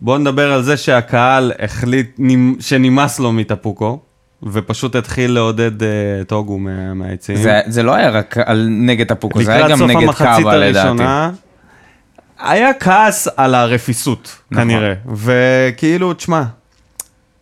[0.00, 3.98] בוא נדבר על זה שהקהל החליט נמ- שנמאס לו מטפוקו,
[4.42, 5.88] ופשוט התחיל לעודד אה,
[6.20, 7.42] את אוגו מה- מהיציעים.
[7.42, 10.78] זה- זה לא היה רק על נגד טפוקו, זה היה גם נגד קאבה לדעתי.
[10.78, 11.30] הראשונה,
[12.40, 14.64] היה כעס על הרפיסות, נכון.
[14.64, 14.92] כנראה.
[15.14, 16.42] וכאילו, תשמע,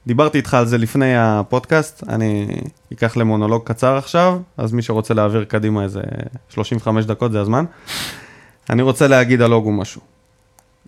[0.06, 2.46] דיברתי איתך על זה לפני הפודקאסט, אני
[2.92, 6.00] אקח למונולוג קצר עכשיו, אז מי שרוצה להעביר קדימה איזה
[6.48, 7.64] 35 דקות זה הזמן.
[8.70, 10.00] אני רוצה להגיד על אוגו משהו.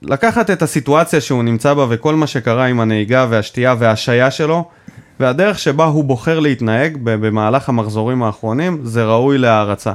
[0.02, 4.68] לקחת את הסיטואציה שהוא נמצא בה וכל מה שקרה עם הנהיגה והשתייה וההשעיה שלו,
[5.20, 9.92] והדרך שבה הוא בוחר להתנהג במהלך המחזורים האחרונים, זה ראוי להערצה,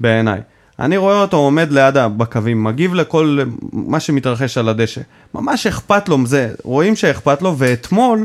[0.00, 0.40] בעיניי.
[0.78, 3.38] אני רואה אותו עומד ליד בקווים, מגיב לכל
[3.72, 5.00] מה שמתרחש על הדשא.
[5.34, 8.22] ממש אכפת לו, זה, רואים שאכפת לו, ואתמול,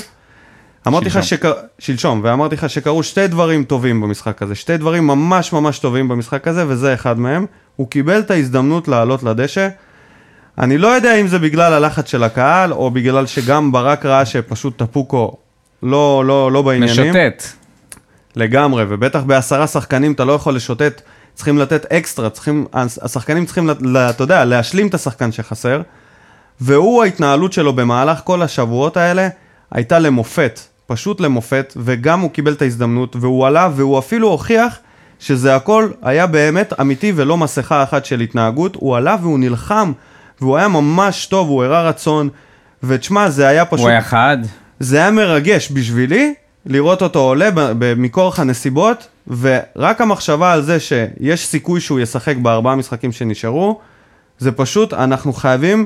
[0.87, 1.23] אמרתי לך.
[1.23, 1.53] שקר...
[1.79, 6.47] שלשום, ואמרתי לך שקרו שתי דברים טובים במשחק הזה, שתי דברים ממש ממש טובים במשחק
[6.47, 7.45] הזה, וזה אחד מהם.
[7.75, 9.67] הוא קיבל את ההזדמנות לעלות לדשא.
[10.57, 14.77] אני לא יודע אם זה בגלל הלחץ של הקהל, או בגלל שגם ברק ראה שפשוט
[14.77, 15.37] טפוקו
[15.83, 17.13] לא, לא, לא בעניינים.
[17.13, 17.43] משוטט.
[18.35, 21.01] לגמרי, ובטח בעשרה שחקנים אתה לא יכול לשוטט,
[21.33, 22.65] צריכים לתת אקסטרה, צריכים,
[23.01, 23.69] השחקנים צריכים,
[24.09, 25.81] אתה יודע, להשלים את השחקן שחסר,
[26.61, 29.27] והוא, ההתנהלות שלו במהלך כל השבועות האלה,
[29.71, 34.79] הייתה למופת, פשוט למופת, וגם הוא קיבל את ההזדמנות, והוא עלה, והוא אפילו הוכיח
[35.19, 39.91] שזה הכל היה באמת אמיתי ולא מסכה אחת של התנהגות, הוא עלה והוא נלחם,
[40.41, 42.29] והוא היה ממש טוב, הוא הראה רצון,
[42.83, 43.79] ותשמע, זה היה פשוט...
[43.79, 44.37] הוא היה חד.
[44.79, 45.71] זה היה מרגש.
[45.71, 46.33] בשבילי
[46.65, 47.49] לראות אותו עולה
[47.97, 49.07] מכורח הנסיבות,
[49.39, 53.79] ורק המחשבה על זה שיש סיכוי שהוא ישחק בארבעה משחקים שנשארו,
[54.39, 55.85] זה פשוט, אנחנו חייבים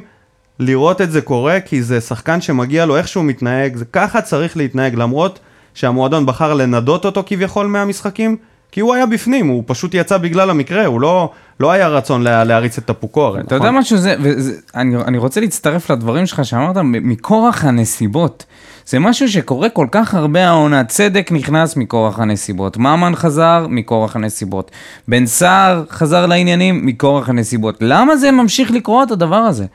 [0.62, 4.58] לראות את זה קורה, כי זה שחקן שמגיע לו איך שהוא מתנהג, זה ככה צריך
[4.58, 5.40] להתנהג, למרות
[5.74, 8.38] שהמועדון בחר לנדות אותו כביכול מהמשחקים,
[8.72, 12.44] כי הוא היה בפנים, הוא פשוט יצא בגלל המקרה, הוא לא, לא היה רצון לה,
[12.44, 13.68] להריץ את טפוקו הרי, אתה נכון?
[13.68, 18.46] יודע משהו, זה, וזה, אני, אני רוצה להצטרף לדברים שלך שאמרת, מכורח הנסיבות.
[18.86, 24.72] זה משהו שקורה כל כך הרבה העונה, צדק נכנס מכורח הנסיבות, ממן חזר מכורח הנסיבות,
[25.08, 27.78] בן סער חזר לעניינים מכורח הנסיבות.
[27.82, 29.66] למה זה ממשיך לקרות הדבר הזה?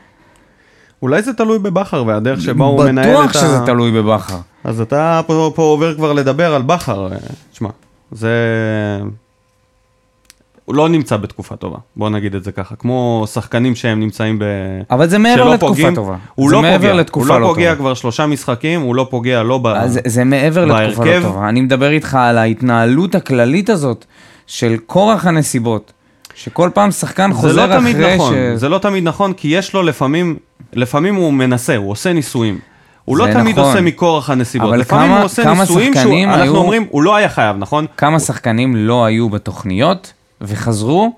[1.02, 3.20] אולי זה תלוי בבכר והדרך שבה הוא מנהל את ה...
[3.20, 4.38] בטוח שזה תלוי בבכר.
[4.64, 7.18] אז אתה פה, פה עובר כבר לדבר על בכר, אה,
[7.52, 7.68] תשמע,
[8.12, 8.30] זה...
[10.64, 14.44] הוא לא נמצא בתקופה טובה, בוא נגיד את זה ככה, כמו שחקנים שהם נמצאים ב...
[14.90, 16.16] אבל זה מעבר לתקופה פוגעים, טובה.
[16.34, 17.76] הוא לא פוגע, הוא לא לא פוגע טובה.
[17.76, 19.66] כבר שלושה משחקים, הוא לא פוגע לא ב...
[19.66, 21.22] אז זה, זה מעבר לתקופה לא בהרכב.
[21.22, 21.48] טובה.
[21.48, 24.04] אני מדבר איתך על ההתנהלות הכללית הזאת
[24.46, 25.92] של כורח הנסיבות.
[26.36, 28.60] שכל פעם שחקן זה חוזר לא אחרי נכון, ש...
[28.60, 30.36] זה לא תמיד נכון, כי יש לו לפעמים,
[30.72, 32.58] לפעמים הוא מנסה, הוא עושה ניסויים.
[33.04, 33.70] הוא לא תמיד נכון.
[33.70, 37.02] עושה מכורח הנסיבות, אבל לפעמים כמה- הוא עושה כמה ניסויים שחקנים שאנחנו היו- אומרים, הוא
[37.02, 37.86] לא היה חייב, נכון?
[37.96, 41.12] כמה שחקנים לא היו בתוכניות וחזרו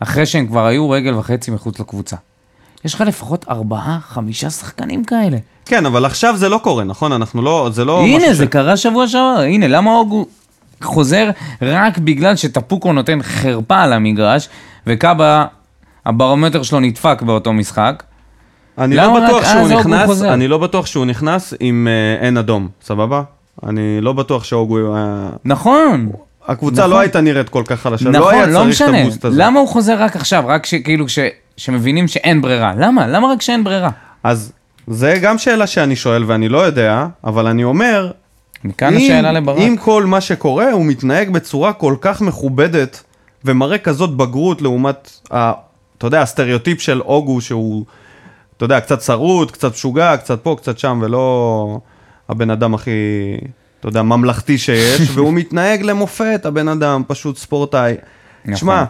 [0.00, 2.16] אחרי שהם כבר היו רגל וחצי מחוץ לקבוצה.
[2.84, 5.36] יש לך לפחות ארבעה, חמישה שחקנים כאלה.
[5.66, 7.12] כן, אבל עכשיו זה לא קורה, נכון?
[7.12, 8.00] אנחנו לא, זה לא...
[8.02, 9.40] הנה, זה ש- קרה שבוע שעבר.
[9.40, 10.26] הנה, למה אוגו
[10.82, 11.30] חוזר
[11.62, 14.48] רק בגלל שטפוקו נותן חרפה על המגרש,
[14.86, 15.44] וקאבה,
[16.06, 18.02] הברומטר שלו נדפק באותו משחק.
[18.78, 20.22] אני לא בטוח שהוא נכנס?
[20.22, 23.22] אני לא בטוח שהוא נכנס עם אה, אין אדום, סבבה?
[23.66, 24.94] אני לא בטוח שאוגו...
[24.96, 26.08] אה, נכון,
[26.48, 26.90] הקבוצה נכון.
[26.90, 28.98] לא הייתה נראית כל כך חלשה, לא היה נכון, לא צריך את משנה.
[29.02, 29.42] הבוסט הזה.
[29.42, 30.44] למה הוא חוזר רק עכשיו?
[30.46, 31.18] רק שכאילו, כש-
[31.56, 32.72] שמבינים שאין ברירה.
[32.76, 33.06] למה?
[33.06, 33.90] למה רק שאין ברירה?
[34.22, 34.52] אז
[34.86, 38.10] זה גם שאלה שאני שואל ואני לא יודע, אבל אני אומר,
[38.64, 39.58] מכאן אם- השאלה לברק.
[39.58, 43.02] אם כל מה שקורה, הוא מתנהג בצורה כל כך מכובדת,
[43.44, 45.52] ומראה כזאת בגרות לעומת, ה,
[45.98, 47.84] אתה יודע, הסטריאוטיפ של אוגו, שהוא,
[48.56, 51.78] אתה יודע, קצת שרוט, קצת משוגע, קצת פה, קצת שם, ולא
[52.28, 52.90] הבן אדם הכי,
[53.80, 57.94] אתה יודע, ממלכתי שיש, והוא מתנהג למופת, הבן אדם, פשוט ספורטאי.
[58.44, 58.56] נכון.
[58.56, 58.84] שמע,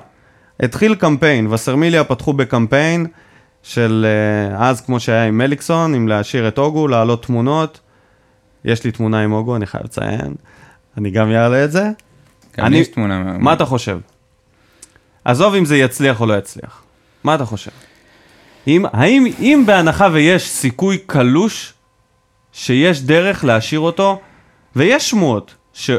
[0.60, 3.06] התחיל קמפיין, וסרמיליה פתחו בקמפיין
[3.62, 4.06] של
[4.58, 7.80] אה, אז כמו שהיה עם מליקסון, עם להשאיר את אוגו, להעלות תמונות.
[8.64, 10.34] יש לי תמונה עם אוגו, אני חייב לציין.
[10.98, 11.88] אני גם אעלה את זה.
[12.58, 13.22] גם אני- יש תמונה.
[13.38, 13.98] מה אתה חושב?
[15.24, 16.82] עזוב אם זה יצליח או לא יצליח.
[17.24, 17.70] מה אתה חושב?
[18.66, 21.72] אם, האם, אם בהנחה ויש סיכוי קלוש
[22.52, 24.20] שיש דרך להשאיר אותו,
[24.76, 25.90] ויש שמועות, ש,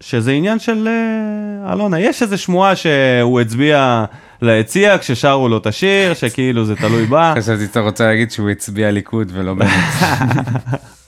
[0.00, 4.04] שזה עניין של אה, אלונה, יש איזו שמועה שהוא הצביע
[4.42, 7.34] ליציע כששרו לו את השיר, שכאילו זה תלוי בה.
[7.38, 9.72] חשבתי שאתה רוצה להגיד שהוא הצביע ליכוד ולא באמת.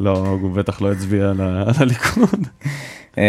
[0.00, 2.46] לא, הוא בטח לא הצביע ל- לליכוד.
[3.18, 3.22] אמ,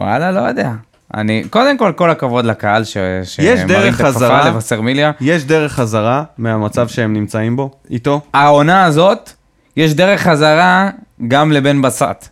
[0.00, 0.72] וואלה, לא יודע.
[1.14, 2.96] אני, קודם כל, כל הכבוד לקהל ש...
[3.24, 4.48] שמרים דרך את הכפפה חזרה.
[4.48, 5.12] לווסרמיליה.
[5.20, 8.20] יש דרך חזרה מהמצב שהם נמצאים בו, איתו.
[8.34, 9.30] העונה הזאת,
[9.76, 10.90] יש דרך חזרה
[11.28, 12.28] גם לבן בסט.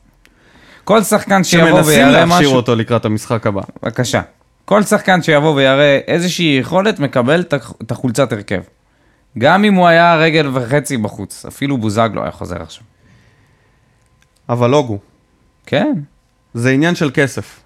[0.84, 3.60] כל שחקן שיבוא שמנסים ויראה להכשיר משהו, אותו לקראת המשחק הבא.
[3.82, 4.20] בבקשה.
[4.64, 7.40] כל שחקן שיבוא ויראה איזושהי יכולת, מקבל
[7.82, 8.60] את החולצת הרכב.
[9.38, 12.84] גם אם הוא היה רגל וחצי בחוץ, אפילו בוזגלו היה חוזר עכשיו.
[14.48, 14.98] אבל לוגו,
[15.66, 15.92] כן.
[16.54, 17.60] זה עניין של כסף.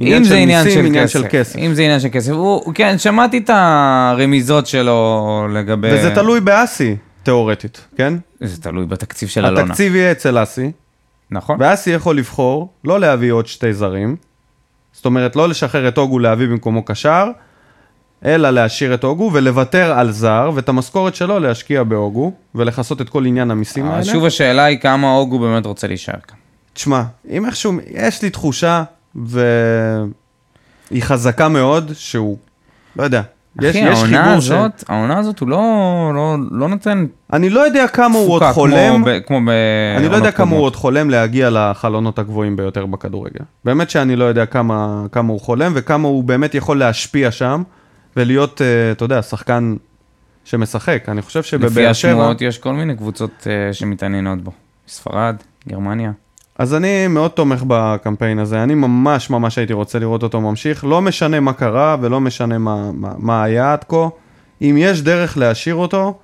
[0.00, 1.12] אם זה עניין מיסים, של עניין כסף.
[1.12, 1.56] של כסף.
[1.58, 2.32] אם זה עניין של כסף.
[2.32, 5.88] הוא- כן, שמעתי את הרמיזות שלו לגבי...
[5.92, 8.14] וזה תלוי באסי, תיאורטית, כן?
[8.40, 9.60] זה תלוי בתקציב של אלונה.
[9.62, 10.72] התקציב יהיה אצל אסי,
[11.30, 11.56] נכון.
[11.60, 14.16] ואסי יכול לבחור לא להביא עוד שתי זרים,
[14.92, 17.30] זאת אומרת לא לשחרר את אוגו להביא במקומו קשר,
[18.24, 23.26] אלא להשאיר את אוגו ולוותר על זר, ואת המשכורת שלו להשקיע באוגו, ולכסות את כל
[23.26, 24.04] עניין המיסים האלה.
[24.04, 26.36] שוב השאלה היא כמה אוגו באמת רוצה להישאר כאן.
[26.72, 28.82] תשמע, אם איכשהו, יש לי תחושה,
[29.14, 29.42] והיא
[31.00, 32.36] חזקה מאוד, שהוא,
[32.96, 33.22] לא יודע,
[33.62, 34.50] יש, אחי, יש העונה חיבור ש...
[34.50, 35.60] הזאת, העונה הזאת הוא לא,
[36.14, 39.50] לא, לא נותן אני לא יודע כמה הוא עוד תפוקה חולם, כמו, ב, כמו ב...
[39.96, 40.62] אני לא יודע כמה הוא.
[40.64, 43.40] עוד חולם להגיע לחלונות הגבוהים ביותר בכדורגל.
[43.64, 47.62] באמת שאני לא יודע כמה, כמה הוא חולם וכמה הוא באמת יכול להשפיע שם
[48.16, 49.76] ולהיות, אה, אתה יודע, שחקן
[50.44, 51.08] שמשחק.
[51.08, 52.10] אני חושב לפי שבבאר שבע...
[52.10, 54.50] השמועות יש כל מיני קבוצות אה, שמתעניינות בו.
[54.88, 55.36] ספרד,
[55.68, 56.12] גרמניה.
[56.58, 61.02] אז אני מאוד תומך בקמפיין הזה, אני ממש ממש הייתי רוצה לראות אותו ממשיך, לא
[61.02, 64.08] משנה מה קרה ולא משנה מה, מה, מה היה עד כה,
[64.62, 66.18] אם יש דרך להשאיר אותו,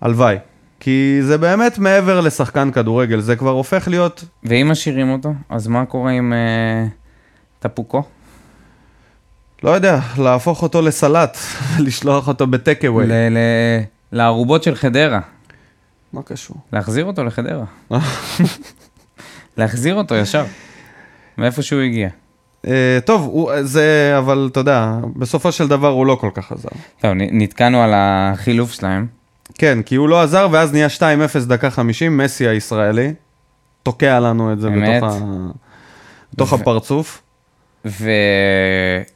[0.00, 0.36] הלוואי.
[0.80, 5.86] כי זה באמת מעבר לשחקן כדורגל, זה כבר הופך להיות, ואם משאירים אותו, אז מה
[5.86, 6.86] קורה עם אה,
[7.58, 8.02] טפוקו?
[9.64, 11.38] לא יודע, להפוך אותו לסלט,
[11.86, 13.06] לשלוח אותו בטקאווי.
[14.12, 15.20] לערובות של חדרה.
[16.12, 16.56] מה קשור?
[16.72, 17.64] להחזיר אותו לחדרה.
[19.58, 20.44] להחזיר אותו ישר.
[21.38, 22.08] מאיפה שהוא הגיע.
[22.62, 22.68] Uh,
[23.04, 26.68] טוב, הוא, זה, אבל אתה יודע, בסופו של דבר הוא לא כל כך עזר.
[27.00, 29.06] טוב, נתקענו על החילוף שלהם.
[29.54, 31.00] כן, כי הוא לא עזר, ואז נהיה 2-0
[31.46, 33.14] דקה 50, מסי הישראלי,
[33.82, 35.02] תוקע לנו את זה אמת.
[35.02, 35.50] בתוך ה...
[36.32, 37.23] בתוך הפרצוף.
[37.86, 38.10] ו...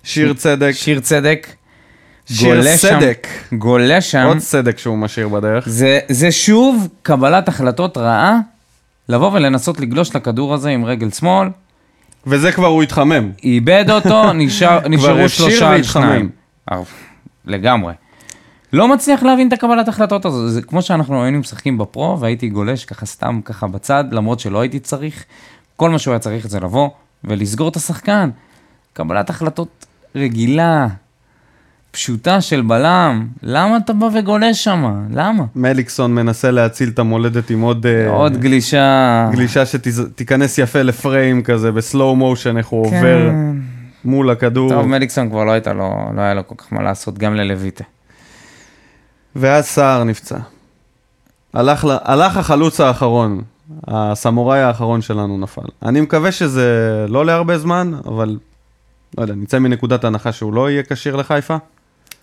[0.04, 1.46] שיר צדק, שיר צדק.
[2.32, 3.26] שיר גולה שם- סדק.
[3.52, 4.24] גולה שם.
[4.26, 5.68] עוד צדק שהוא משאיר בדרך.
[5.68, 8.38] זה, זה שוב קבלת החלטות רעה,
[9.08, 11.48] לבוא ולנסות לגלוש לכדור הזה עם רגל שמאל,
[12.26, 13.30] וזה כבר הוא התחמם.
[13.44, 15.82] איבד אותו, נשאר, נשארו שלושה על.
[15.82, 16.30] שניים.
[17.44, 17.92] לגמרי.
[18.72, 22.84] לא מצליח להבין את הקבלת החלטות הזו, זה כמו שאנחנו היינו משחקים בפרו והייתי גולש
[22.84, 25.24] ככה סתם ככה בצד, למרות שלא הייתי צריך.
[25.76, 26.88] כל מה שהוא היה צריך זה לבוא
[27.24, 28.30] ולסגור את השחקן.
[28.92, 30.86] קבלת החלטות רגילה,
[31.90, 35.06] פשוטה של בלם, למה אתה בא וגולש שם?
[35.10, 35.44] למה?
[35.54, 39.28] מליקסון מנסה להציל את המולדת עם עוד אה, עוד גלישה.
[39.32, 43.30] גלישה שתיכנס יפה לפריים כזה, בסלואו מושן, איך הוא עובר
[44.04, 44.70] מול הכדור.
[44.70, 44.74] כן.
[44.74, 47.84] טוב, מליקסון כבר לא הייתה לו, לא היה לו כל כך מה לעשות, גם ללויטה.
[49.36, 50.38] ואז סער נפצע.
[51.54, 53.42] הלך, הלך החלוץ האחרון,
[53.86, 55.68] הסמוראי האחרון שלנו נפל.
[55.82, 58.38] אני מקווה שזה לא להרבה זמן, אבל
[59.18, 61.56] לא יודע, נצא מנקודת הנחה שהוא לא יהיה כשיר לחיפה.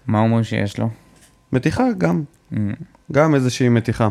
[0.07, 0.89] מה אומרים שיש לו?
[1.51, 2.55] מתיחה גם, Mm,
[3.11, 4.09] גם איזושהי מתיחה.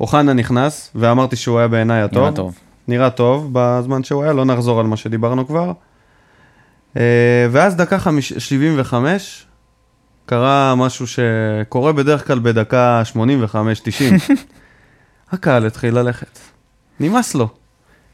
[0.00, 2.18] אוחנה נכנס, ואמרתי שהוא היה בעיניי הטוב.
[2.22, 2.58] נראה טוב.
[2.88, 5.72] נראה טוב בזמן שהוא היה, לא נחזור על מה שדיברנו כבר.
[6.96, 7.02] אה,
[7.50, 9.46] ואז דקה חמיש- 75,
[10.26, 14.34] קרה משהו שקורה בדרך כלל בדקה 85-90.
[15.32, 16.38] הקהל התחיל ללכת.
[17.00, 17.48] נמאס לו.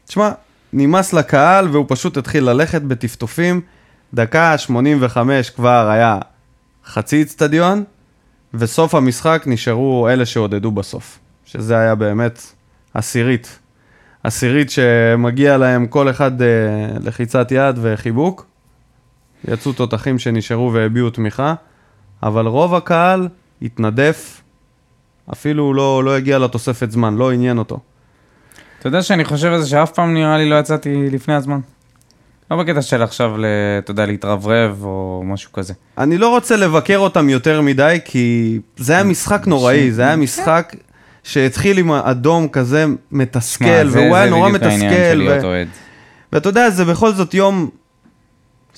[0.05, 0.31] תשמע,
[0.77, 3.61] נמאס לקהל והוא פשוט התחיל ללכת בטפטופים.
[4.13, 6.19] דקה 85 כבר היה
[6.85, 7.83] חצי אצטדיון,
[8.53, 11.19] וסוף המשחק נשארו אלה שעודדו בסוף.
[11.45, 12.41] שזה היה באמת
[12.93, 13.59] עשירית.
[14.23, 16.47] עשירית שמגיע להם כל אחד אה,
[17.03, 18.45] לחיצת יד וחיבוק.
[19.47, 21.53] יצאו תותחים שנשארו והביעו תמיכה,
[22.23, 23.27] אבל רוב הקהל
[23.61, 24.41] התנדף,
[25.33, 27.79] אפילו לא, לא הגיע לתוספת זמן, לא עניין אותו.
[28.85, 31.59] אתה יודע שאני חושב על זה שאף פעם נראה לי לא יצאתי לפני הזמן.
[32.51, 33.35] לא בקטע של עכשיו,
[33.79, 35.73] אתה יודע, להתרברב או משהו כזה.
[35.97, 40.75] אני לא רוצה לבקר אותם יותר מדי, כי זה היה משחק נוראי, זה היה משחק
[41.23, 45.27] שהתחיל עם אדום כזה מתסכל, והוא היה נורא מתסכל.
[46.33, 47.69] ואתה יודע, זה בכל זאת יום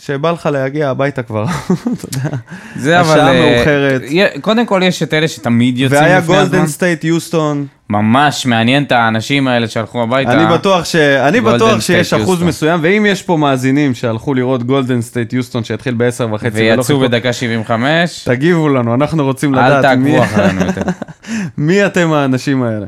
[0.02, 1.46] שבא לך להגיע הביתה כבר,
[1.94, 2.38] אתה יודע.
[2.76, 3.12] זה אבל...
[3.12, 4.02] השעה אה, מאוחרת.
[4.42, 6.50] קודם כל יש את אלה שתמיד יוצאים והיה לפני הזמן.
[6.50, 7.68] גולדן סטייט יוסטון.
[7.90, 10.32] ממש מעניין את האנשים האלה שהלכו הביתה.
[10.32, 10.96] אני בטוח, ש...
[10.96, 12.48] אני בטוח שיש אחוז יוסטון.
[12.48, 17.00] מסוים, ואם יש פה מאזינים שהלכו לראות גולדן סטייט יוסטון שהתחיל בעשר וחצי, ולא ויצאו
[17.00, 18.24] בדקה 75.
[18.24, 20.82] תגיבו לנו, אנחנו רוצים אל לדעת מי, תעקבו אחרינו יותר.
[21.58, 22.86] מי אתם האנשים האלה.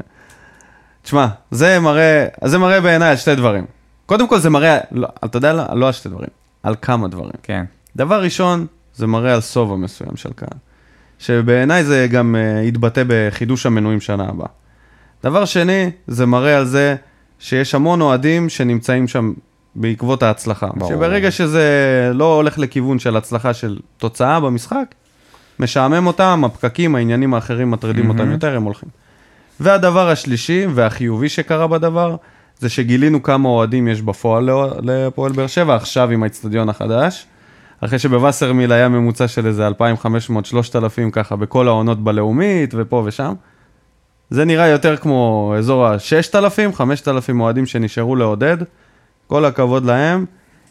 [1.04, 3.65] תשמע, זה מראה, זה מראה בעיניי על שתי דברים.
[4.06, 7.32] קודם כל זה מראה, לא, אתה יודע, לא, לא על שתי דברים, על כמה דברים.
[7.43, 7.65] כן.
[7.95, 10.60] דבר ראשון, זה מראה על סובה מסוים של קהל.
[11.19, 14.48] שבעיניי זה גם uh, יתבטא בחידוש המנויים שנה הבאה.
[15.24, 16.95] דבר שני, זה מראה על זה
[17.39, 19.34] שיש המון אוהדים שנמצאים שם
[19.76, 20.67] בעקבות ההצלחה.
[20.76, 20.89] ברור.
[20.91, 24.95] שברגע שזה לא הולך לכיוון של הצלחה של תוצאה במשחק,
[25.60, 28.89] משעמם אותם, הפקקים, העניינים האחרים מטרידים אותם יותר, הם הולכים.
[29.60, 32.15] והדבר השלישי והחיובי שקרה בדבר,
[32.60, 34.50] זה שגילינו כמה אוהדים יש בפועל
[34.84, 37.26] לפועל באר שבע, עכשיו עם האצטדיון החדש.
[37.82, 43.34] אחרי שבווסרמיל היה ממוצע של איזה 2,500-3,000 ככה בכל העונות בלאומית ופה ושם.
[44.30, 48.58] זה נראה יותר כמו אזור ה-6,000, 5,000 אוהדים שנשארו לעודד.
[49.28, 50.26] כל הכבוד להם.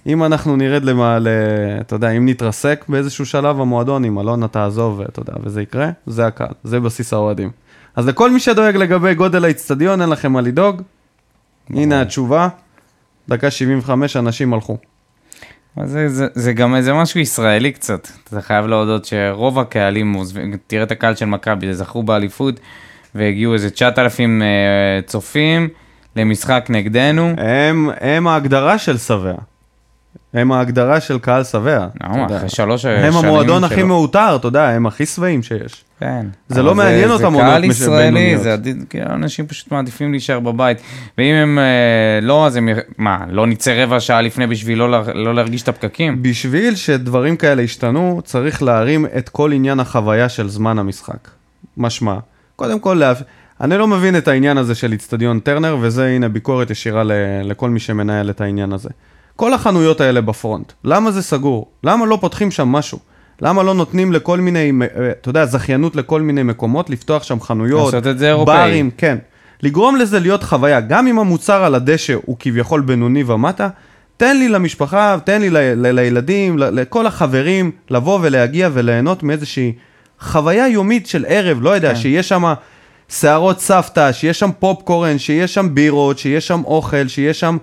[0.06, 1.30] אם אנחנו נרד למעלה,
[1.80, 6.26] אתה יודע, אם נתרסק באיזשהו שלב המועדון, אם אלונה תעזוב, אתה יודע, וזה יקרה, זה
[6.26, 7.50] הקהל, זה בסיס האוהדים.
[7.96, 10.82] אז לכל מי שדואג לגבי גודל האיצטדיון, אין לכם מה לדאוג.
[11.70, 12.48] הנה התשובה,
[13.28, 14.76] דקה 75 אנשים הלכו.
[15.84, 18.08] זה, זה, זה גם איזה משהו ישראלי קצת.
[18.24, 22.60] אתה חייב להודות שרוב הקהלים עוזבים, תראה את הקהל של מכבי, זכו באליפות
[23.14, 24.46] והגיעו איזה 9,000 אה,
[25.06, 25.68] צופים
[26.16, 27.34] למשחק נגדנו.
[27.36, 29.34] הם, הם ההגדרה של שבע.
[30.34, 31.86] הם ההגדרה של קהל שבע.
[32.22, 32.36] יודע.
[32.36, 33.86] אחרי שלוש הם שנים המועדון הכי שלו.
[33.86, 35.84] מעוטר, אתה יודע, הם הכי שבעים שיש.
[36.00, 36.26] כן.
[36.48, 38.42] זה לא מעניין אותם זה עונות קהל מש- ישראלי, בינוניות.
[38.42, 40.78] זה עדיף, כאילו, אנשים פשוט מעדיפים להישאר בבית.
[41.18, 41.64] ואם הם אה,
[42.22, 46.22] לא, אז הם, מה, לא נצא רבע שעה לפני בשביל לא, לא להרגיש את הפקקים?
[46.22, 51.28] בשביל שדברים כאלה ישתנו, צריך להרים את כל עניין החוויה של זמן המשחק.
[51.76, 52.16] משמע,
[52.56, 53.02] קודם כל.
[53.60, 57.12] אני לא מבין את העניין הזה של איצטדיון טרנר, וזה הנה ביקורת ישירה ל...
[57.44, 58.88] לכל מי שמנהל את העניין הזה.
[59.38, 61.66] כל החנויות האלה בפרונט, למה זה סגור?
[61.84, 62.98] למה לא פותחים שם משהו?
[63.42, 67.94] למה לא נותנים לכל מיני, אה, אתה יודע, זכיינות לכל מיני מקומות, לפתוח שם חנויות.
[68.46, 69.18] ברים, כן.
[69.62, 73.68] לגרום לזה להיות חוויה, גם אם המוצר על הדשא הוא כביכול בינוני ומטה,
[74.16, 79.72] תן לי למשפחה, תן לי ל- ל- לילדים, ל- לכל החברים, לבוא ולהגיע וליהנות מאיזושהי
[80.20, 82.52] חוויה יומית של ערב, לא יודע, שיש שם
[83.08, 87.56] שערות סבתא, שיש שם פופקורן, שיש שם בירות, שיש שם אוכל, שיש שם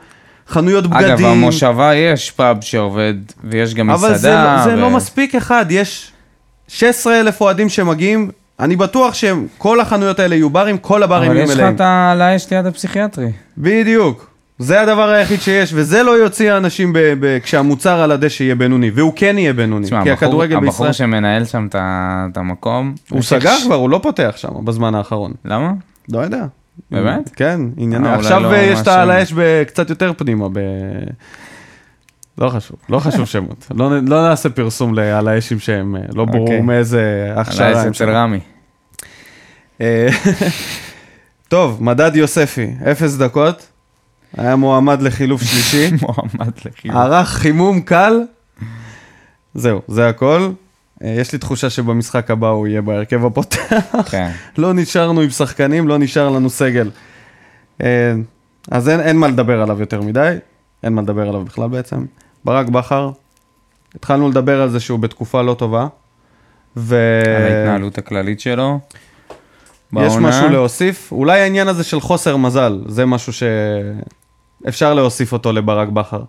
[0.47, 1.05] חנויות בגדים.
[1.07, 4.07] אגב, במושבה יש פאב שעובד, ויש גם מסעדה.
[4.07, 6.11] אבל זה, לא- זה ו- לא מספיק אחד, יש
[6.67, 8.29] 16 אלף אוהדים שמגיעים,
[8.59, 11.75] אני בטוח שכל החנויות האלה יהיו ברים, כל הברים אבל יהיו יש לך מלאים.
[11.75, 13.31] את הלאש ליד הפסיכיאטרי.
[13.57, 14.29] בדיוק.
[14.59, 18.91] זה הדבר היחיד שיש, וזה לא יוציא אנשים ב- ב- כשהמוצר על הדשא יהיה בינוני,
[18.95, 20.67] והוא כן יהיה בינוני, כי הכדורגל בישראל...
[20.67, 22.95] הבחור שמנהל שם את המקום...
[23.09, 25.31] הוא סגר כבר, הוא לא פותח שם בזמן האחרון.
[25.45, 25.71] למה?
[26.09, 26.45] לא יודע.
[26.91, 27.29] באמת?
[27.35, 28.07] כן, ענייני.
[28.07, 28.99] אה, עכשיו לא אה, יש את משהו.
[28.99, 29.33] על האש
[29.67, 30.49] קצת יותר פנימה.
[30.49, 30.59] ב...
[32.37, 33.67] לא חשוב, לא חשוב שמות.
[33.75, 36.61] לא, לא נעשה פרסום על האשים שהם, אה, לא ברור אוקיי.
[36.61, 38.09] מאיזה הכשרה הם אצל שם.
[38.09, 38.39] רמי.
[41.47, 43.67] טוב, מדד יוספי, אפס דקות.
[44.37, 45.89] היה מועמד לחילוף שלישי.
[46.01, 46.97] מועמד לחילוף.
[46.97, 48.21] ערך חימום קל.
[49.53, 50.49] זהו, זה הכל.
[51.03, 53.73] אה, יש לי תחושה שבמשחק הבא הוא יהיה בהרכב הפותח.
[54.09, 54.31] כן.
[54.57, 56.91] לא נשארנו עם שחקנים, לא נשאר לנו סגל.
[57.81, 58.13] אה,
[58.71, 60.35] אז אין, אין מה לדבר עליו יותר מדי,
[60.83, 62.05] אין מה לדבר עליו בכלל בעצם.
[62.45, 63.11] ברק בכר,
[63.95, 65.87] התחלנו לדבר על זה שהוא בתקופה לא טובה.
[66.77, 67.21] ו...
[67.37, 68.79] על ההתנהלות הכללית שלו.
[69.93, 70.29] יש בעונה.
[70.29, 73.33] משהו להוסיף, אולי העניין הזה של חוסר מזל, זה משהו
[74.63, 76.23] שאפשר להוסיף אותו לברק בכר.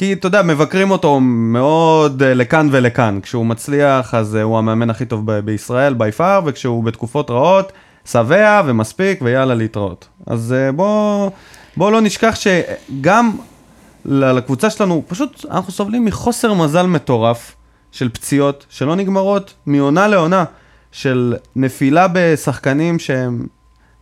[0.00, 3.18] כי אתה יודע, מבקרים אותו מאוד אה, לכאן ולכאן.
[3.22, 7.72] כשהוא מצליח, אז אה, הוא המאמן הכי טוב ב- בישראל, בי פאר, וכשהוא בתקופות רעות,
[8.04, 10.08] שבע ומספיק, ויאללה להתראות.
[10.26, 11.30] אז אה, בוא,
[11.76, 13.30] בוא לא נשכח שגם
[14.04, 17.56] לקבוצה שלנו, פשוט אנחנו סובלים מחוסר מזל מטורף
[17.92, 20.44] של פציעות שלא נגמרות מעונה לעונה,
[20.92, 23.46] של נפילה בשחקנים שהם,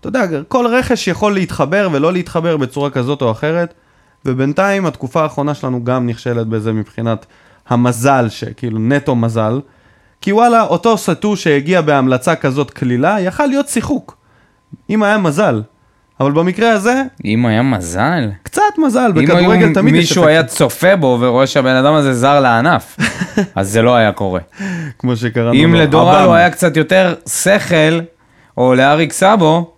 [0.01, 3.75] אתה יודע, כל רכש יכול להתחבר ולא להתחבר בצורה כזאת או אחרת,
[4.25, 7.27] ובינתיים התקופה האחרונה שלנו גם נכשלת בזה מבחינת
[7.69, 9.61] המזל, שכאילו נטו מזל,
[10.21, 14.17] כי וואלה, אותו סטו שהגיע בהמלצה כזאת קלילה, יכל להיות שיחוק,
[14.91, 15.63] אם היה מזל.
[16.21, 18.31] אבל במקרה הזה, אם היה מזל.
[18.43, 22.15] קצת מזל, אם בכדורגל תמיד יש מישהו את היה צופה בו ורואה שהבן אדם הזה
[22.15, 22.97] זר לענף,
[23.55, 24.41] אז זה לא היה קורה.
[24.99, 26.33] כמו שקראנו אם לו, לדורלו עב"ם.
[26.33, 28.01] היה קצת יותר שכל,
[28.57, 29.73] או לאריק סאבו,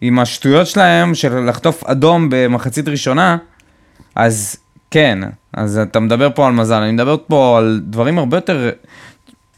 [0.00, 3.36] עם השטויות שלהם של לחטוף אדום במחצית ראשונה,
[4.16, 4.56] אז
[4.90, 5.18] כן,
[5.54, 8.70] אז אתה מדבר פה על מזל, אני מדבר פה על דברים הרבה יותר...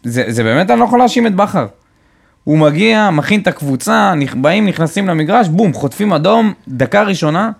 [0.02, 1.66] זה, זה באמת, אני לא יכול להאשים את בכר.
[2.44, 7.50] הוא מגיע, מכין את הקבוצה, באים, נכנסים למגרש, בום, חוטפים אדום, דקה ראשונה,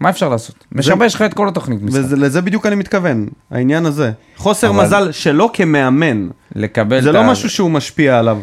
[0.00, 0.64] מה אפשר לעשות?
[0.72, 2.00] משבש לך את כל התוכנית משחק.
[2.08, 4.10] ולזה בדיוק אני מתכוון, העניין הזה.
[4.36, 8.38] חוסר אבל- מזל שלו כמאמן, לקבל זה את לא ה- משהו שהוא משפיע עליו.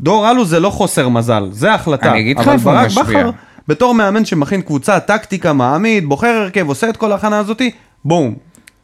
[0.00, 2.10] דור אלו זה לא חוסר מזל, זה החלטה.
[2.12, 3.02] אני אגיד לך איפה הוא משפיע.
[3.04, 3.30] בכר,
[3.68, 7.70] בתור מאמן שמכין קבוצה, טקטיקה, מעמיד, בוחר הרכב, עושה את כל ההכנה הזאתי,
[8.04, 8.34] בום,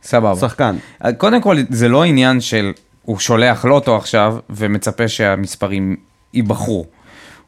[0.03, 0.41] סבבה.
[0.41, 0.77] שחקן.
[1.19, 2.73] קודם כל, זה לא עניין של
[3.03, 5.97] הוא שולח לוטו עכשיו ומצפה שהמספרים
[6.35, 6.87] ייבחרו.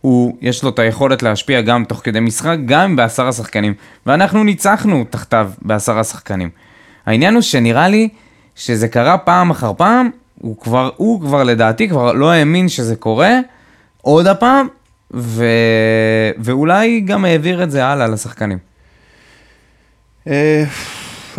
[0.01, 3.75] הוא, יש לו את היכולת להשפיע גם תוך כדי משחק, גם בעשרה שחקנים.
[4.07, 6.51] ואנחנו ניצחנו תחתיו בעשרה שחקנים.
[7.07, 8.09] העניין הוא שנראה לי
[8.55, 10.11] שזה קרה פעם אחר פעם,
[10.41, 13.39] הוא כבר, הוא כבר לדעתי כבר לא האמין שזה קורה,
[14.03, 14.69] עוד הפעם,
[15.15, 15.45] ו...
[16.39, 18.59] ואולי גם העביר את זה הלאה לשחקנים.
[20.29, 20.65] אה,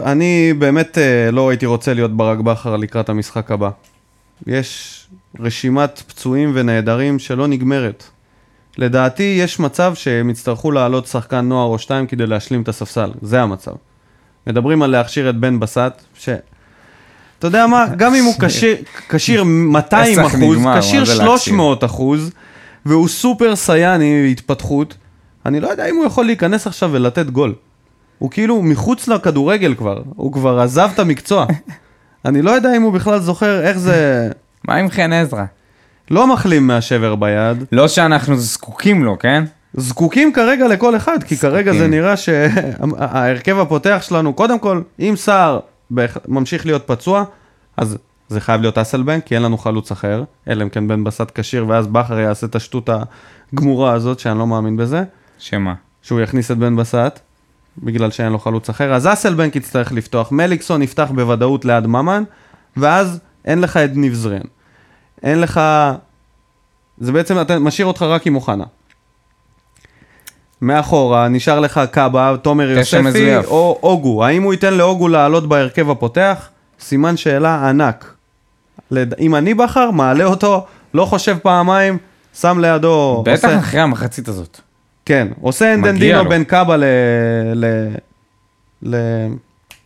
[0.06, 3.70] אני באמת אה, לא הייתי רוצה להיות ברק בכר לקראת המשחק הבא.
[4.48, 4.94] יש
[5.40, 8.04] רשימת פצועים ונעדרים שלא נגמרת.
[8.78, 13.42] לדעתי יש מצב שהם יצטרכו לעלות שחקן נוער או שתיים כדי להשלים את הספסל, זה
[13.42, 13.72] המצב.
[14.48, 16.30] מדברים על להכשיר את בן בסט, ש...
[17.40, 18.76] אתה יודע מה, גם אם הוא כשיר-
[19.10, 22.32] כשיר 200 פסח אחוז, כשיר זה 300 אחוז,
[22.88, 24.98] והוא סופר סייאני התפתחות,
[25.46, 27.56] אני לא יודע אם הוא יכול להיכנס עכשיו ולתת גול.
[28.18, 31.46] הוא כאילו מחוץ לכדורגל כבר, הוא כבר עזב את המקצוע.
[32.26, 34.30] אני לא יודע אם הוא בכלל זוכר איך זה...
[34.68, 35.44] מה עם חן עזרא?
[36.12, 39.44] לא מחלים מהשבר ביד, לא שאנחנו זקוקים לו, כן?
[39.74, 41.92] זקוקים כרגע לכל אחד, כי כרגע זה זקוקים.
[41.92, 45.60] נראה שההרכב הפותח שלנו, קודם כל, אם סער
[46.28, 47.24] ממשיך להיות פצוע,
[47.78, 47.98] אז
[48.30, 51.66] זה חייב להיות אסלבנק, כי אין לנו חלוץ אחר, אלא אם כן בן בסט כשיר,
[51.68, 52.90] ואז בכר יעשה את השטות
[53.54, 55.04] הגמורה הזאת, שאני לא מאמין בזה,
[55.40, 55.74] שמה?
[56.02, 57.20] שהוא יכניס את בן בסט,
[57.84, 62.24] בגלל שאין לו חלוץ אחר, אז אסלבנק יצטרך לפתוח, מליקסון יפתח בוודאות ליד ממן,
[62.78, 64.42] ואז אין לך את ניב זריאן.
[65.24, 65.62] אין לך...
[66.98, 68.64] זה בעצם, אתה משאיר אותך רק עם אוחנה.
[70.62, 73.36] מאחורה, נשאר לך קאבה, תומר יוספי.
[73.46, 74.26] או אוגו.
[74.26, 76.50] האם הוא ייתן לאוגו לעלות בהרכב הפותח?
[76.80, 78.17] סימן שאלה ענק.
[78.92, 79.14] לד...
[79.20, 81.98] אם אני בחר, מעלה אותו, לא חושב פעמיים,
[82.40, 83.24] שם לידו...
[83.26, 83.60] בטח עושה...
[83.60, 84.60] אחרי המחצית הזאת.
[85.06, 86.30] כן, עושה אנדנדינו.
[86.30, 86.84] בין קאבה ל...
[87.56, 87.66] ל...
[88.84, 88.96] ל...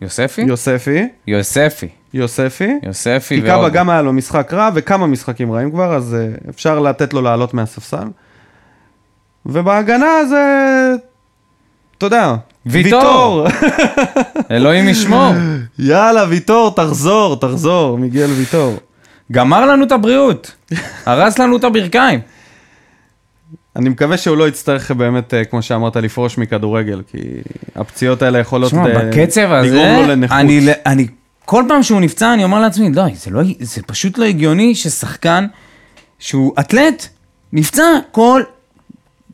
[0.01, 0.41] יוספי?
[0.41, 1.87] יוספי, יוספי.
[2.13, 2.79] יוספי.
[2.83, 3.73] יוספי כי קאבה ועוד.
[3.73, 7.53] גם היה לו משחק רע וכמה משחקים רעים כבר, אז uh, אפשר לתת לו לעלות
[7.53, 8.07] מהספסל.
[9.45, 10.45] ובהגנה זה...
[11.97, 12.35] אתה יודע,
[12.65, 13.47] ויטור.
[14.51, 15.33] אלוהים ישמור.
[15.79, 18.75] יאללה, ויטור, תחזור, תחזור, מיגל ויטור.
[19.31, 20.51] גמר לנו את הבריאות.
[21.05, 22.19] הרס לנו את הברכיים.
[23.75, 27.17] אני מקווה שהוא לא יצטרך באמת, אה, כמו שאמרת, לפרוש מכדורגל, כי
[27.75, 30.37] הפציעות האלה יכולות אה, בקצב לגרום הזה, לו לנכות.
[30.37, 31.07] אני, אני,
[31.45, 35.45] כל פעם שהוא נפצע, אני אומר לעצמי, די, זה, לא, זה פשוט לא הגיוני ששחקן
[36.19, 37.07] שהוא אתלט,
[37.53, 38.41] נפצע כל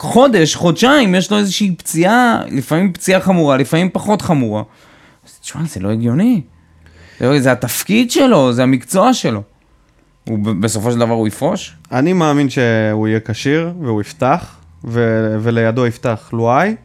[0.01, 4.63] חודש, חודשיים, יש לו איזושהי פציעה, לפעמים פציעה חמורה, לפעמים פחות חמורה.
[5.41, 6.41] תשמע, זה לא הגיוני.
[7.19, 9.41] זה, זה התפקיד שלו, זה המקצוע שלו.
[10.27, 11.75] הוא, בסופו של דבר הוא יפרוש?
[11.91, 16.75] אני מאמין שהוא יהיה כשיר, והוא יפתח, ו- ולידו יפתח לואי,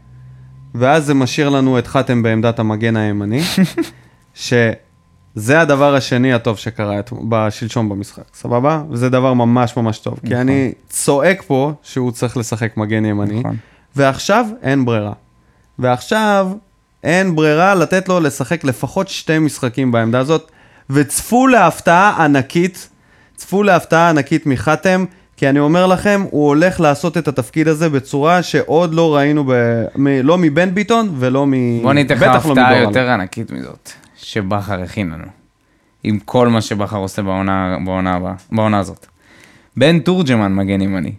[0.74, 3.42] ואז זה משאיר לנו את חתם בעמדת המגן הימני,
[4.34, 8.82] שזה הדבר השני הטוב שקרה את- בשלשום במשחק, סבבה?
[8.90, 13.56] וזה דבר ממש ממש טוב, כי אני צועק פה שהוא צריך לשחק מגן ימני, נכון.
[13.96, 15.12] ועכשיו אין ברירה.
[15.78, 16.48] ועכשיו
[17.04, 20.50] אין ברירה לתת לו לשחק לפחות שתי משחקים בעמדה הזאת,
[20.90, 22.88] וצפו להפתעה ענקית,
[23.36, 25.04] צפו להפתעה ענקית מחתם,
[25.36, 29.52] כי אני אומר לכם, הוא הולך לעשות את התפקיד הזה בצורה שעוד לא ראינו, ב...
[29.96, 30.06] מ...
[30.06, 31.82] לא מבן ביטון ולא מ...
[31.82, 32.82] בוא ניתן לך לא הפתעה מדורון.
[32.82, 35.24] יותר ענקית מזאת, שבכר הכין לנו.
[36.04, 38.18] עם כל מה שבכר עושה בעונה, בעונה
[38.52, 39.06] בעונה הזאת.
[39.76, 41.12] בן תורג'מן מגן ימני.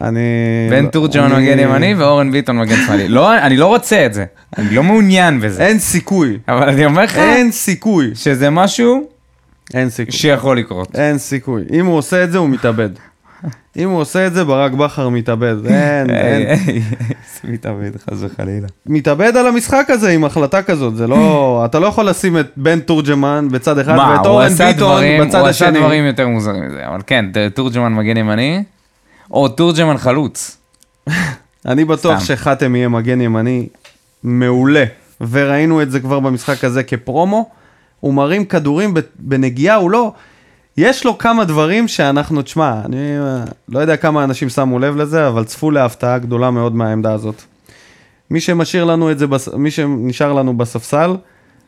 [0.00, 0.20] אני...
[0.70, 3.08] בן תורג'מן מגן ימני ואורן ביטון מגן שמאלי.
[3.08, 4.24] לא, אני לא רוצה את זה,
[4.58, 5.66] אני לא מעוניין בזה.
[5.66, 6.38] אין סיכוי.
[6.48, 8.10] אבל אני אומר לך אין סיכוי.
[8.14, 9.11] שזה משהו
[9.74, 10.12] אין סיכוי.
[10.12, 10.96] שיכול לקרות.
[10.96, 11.62] אין סיכוי.
[11.72, 12.90] אם הוא עושה את זה, הוא מתאבד.
[13.76, 15.66] אם הוא עושה את זה, ברק בכר מתאבד.
[15.66, 16.58] אין, אין.
[17.44, 18.66] מתאבד, חס וחלילה.
[18.86, 21.16] מתאבד על המשחק הזה עם החלטה כזאת, זה לא...
[21.64, 25.66] אתה לא יכול לשים את בן תורג'מן בצד אחד ואת אורן ביטון בצד הוא עשה
[25.66, 25.78] השני.
[25.80, 28.62] דברים יותר מוזרים מזה, אבל כן, תורג'מן מגן ימני,
[29.30, 30.56] או תורג'מן חלוץ.
[31.66, 32.20] אני בטוח.
[32.24, 33.68] שחתם יהיה מגן ימני
[34.24, 34.84] מעולה,
[35.30, 37.61] וראינו את זה כבר במשחק הזה כפרומו.
[38.02, 40.12] הוא מרים כדורים בנגיעה, הוא לא...
[40.76, 42.98] יש לו כמה דברים שאנחנו, תשמע, אני
[43.68, 47.42] לא יודע כמה אנשים שמו לב לזה, אבל צפו להפתעה גדולה מאוד מהעמדה הזאת.
[48.30, 49.48] מי שמשאיר לנו את זה, בס...
[49.48, 51.16] מי שנשאר לנו בספסל,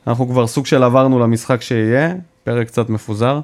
[0.07, 2.14] אנחנו כבר סוג של עברנו למשחק שיהיה,
[2.45, 3.41] פרק קצת מפוזר.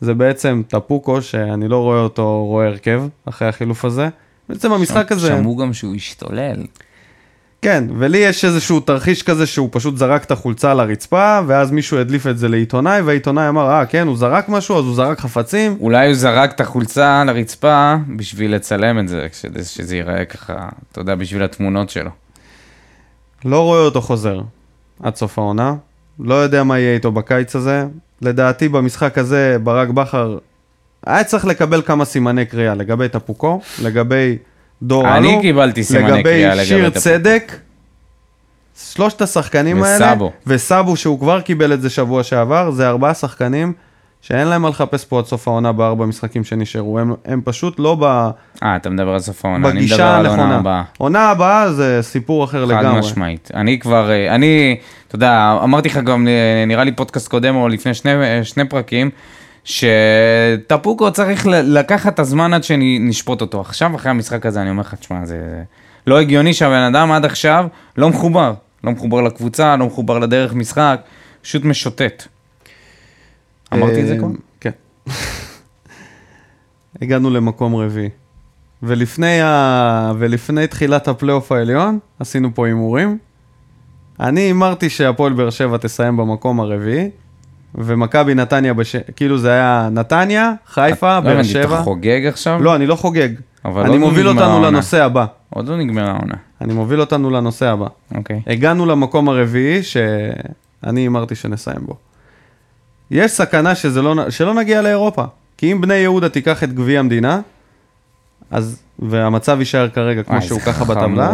[0.00, 4.08] זה בעצם טפוקו, שאני לא רואה אותו רואה הרכב אחרי החילוף הזה.
[4.48, 5.26] בעצם המשחק הזה...
[5.26, 6.62] שמעו גם שהוא השתולל.
[7.62, 11.98] כן, ולי יש איזשהו תרחיש כזה שהוא פשוט זרק את החולצה על הרצפה, ואז מישהו
[11.98, 15.76] הדליף את זה לעיתונאי, והעיתונאי אמר, אה, כן, הוא זרק משהו, אז הוא זרק חפצים.
[15.80, 20.68] אולי הוא זרק את החולצה על הרצפה בשביל לצלם את זה, כדי שזה ייראה ככה,
[20.92, 22.10] אתה יודע, בשביל התמונות שלו.
[23.44, 24.40] לא רואה אותו חוזר
[25.02, 25.74] עד סוף העונה.
[26.18, 27.84] לא יודע מה יהיה איתו בקיץ הזה.
[28.22, 30.38] לדעתי במשחק הזה ברק בכר
[31.06, 34.38] היה צריך לקבל כמה סימני קריאה לגבי טפוקו, לגבי
[34.82, 36.90] דור אני קיבלתי סימני קריאה לגבי שיר.
[36.90, 37.52] צדק.
[38.92, 40.32] שלושת השחקנים האלה, וסאבו.
[40.46, 43.72] וסאבו שהוא כבר קיבל את זה שבוע שעבר, זה ארבעה שחקנים
[44.20, 47.96] שאין להם מה לחפש פה עד סוף העונה בארבע משחקים שנשארו, הם, הם פשוט לא
[48.00, 48.04] ב,
[48.62, 50.56] אה, אתה מדבר על סוף העונה, אני מדבר על העונה.
[50.56, 50.82] הבאה.
[50.98, 52.98] עונה הבאה זה סיפור אחר חד לגמרי.
[52.98, 53.50] משמעית.
[53.54, 54.76] אני כבר, אה, אני,
[55.08, 58.64] אתה יודע, אמרתי לך גם, אה, נראה לי פודקאסט קודם או לפני שני, אה, שני
[58.64, 59.10] פרקים,
[59.64, 63.60] שטפוקו צריך לקחת את הזמן עד שנשפוט אותו.
[63.60, 65.62] עכשיו, אחרי המשחק הזה, אני אומר לך, תשמע, זה
[66.06, 68.54] לא הגיוני שהבן אדם עד עכשיו לא מחובר.
[68.84, 71.00] לא מחובר לקבוצה, לא מחובר לדרך משחק,
[71.42, 72.26] פשוט משוטט.
[73.72, 74.28] אמרתי את זה אה, כבר?
[74.60, 74.70] כן.
[77.02, 78.08] הגענו למקום רביעי.
[78.82, 80.12] ולפני, ה...
[80.18, 83.18] ולפני תחילת הפלייאוף העליון, עשינו פה הימורים.
[84.20, 87.10] אני הימרתי שהפועל באר שבע תסיים במקום הרביעי,
[87.74, 88.96] ומכבי נתניה, בש...
[88.96, 91.82] כאילו זה היה נתניה, חיפה, לא באר הבנתי, אתה שבע.
[91.82, 92.62] חוגג עכשיו?
[92.62, 93.28] לא, אני לא חוגג.
[93.64, 94.66] אבל אני לא מוביל אותנו העונה.
[94.66, 95.26] לנושא הבא.
[95.50, 96.34] עוד לא נגמרה העונה.
[96.60, 97.86] אני מוביל אותנו לנושא הבא.
[98.14, 98.40] אוקיי.
[98.46, 101.94] הגענו למקום הרביעי שאני הימרתי שנסיים בו.
[103.10, 105.24] יש סכנה שזה לא, שלא נגיע לאירופה.
[105.56, 107.40] כי אם בני יהודה תיקח את גביע המדינה,
[108.50, 111.32] אז, והמצב יישאר כרגע כמו וואי, שהוא ככה בטבלה.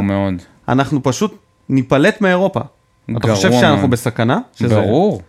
[0.68, 1.34] אנחנו פשוט
[1.68, 2.60] ניפלט מאירופה.
[3.16, 3.88] אתה חושב שאנחנו.
[3.90, 4.38] בסכנה?
[4.54, 5.22] שזה- ברור.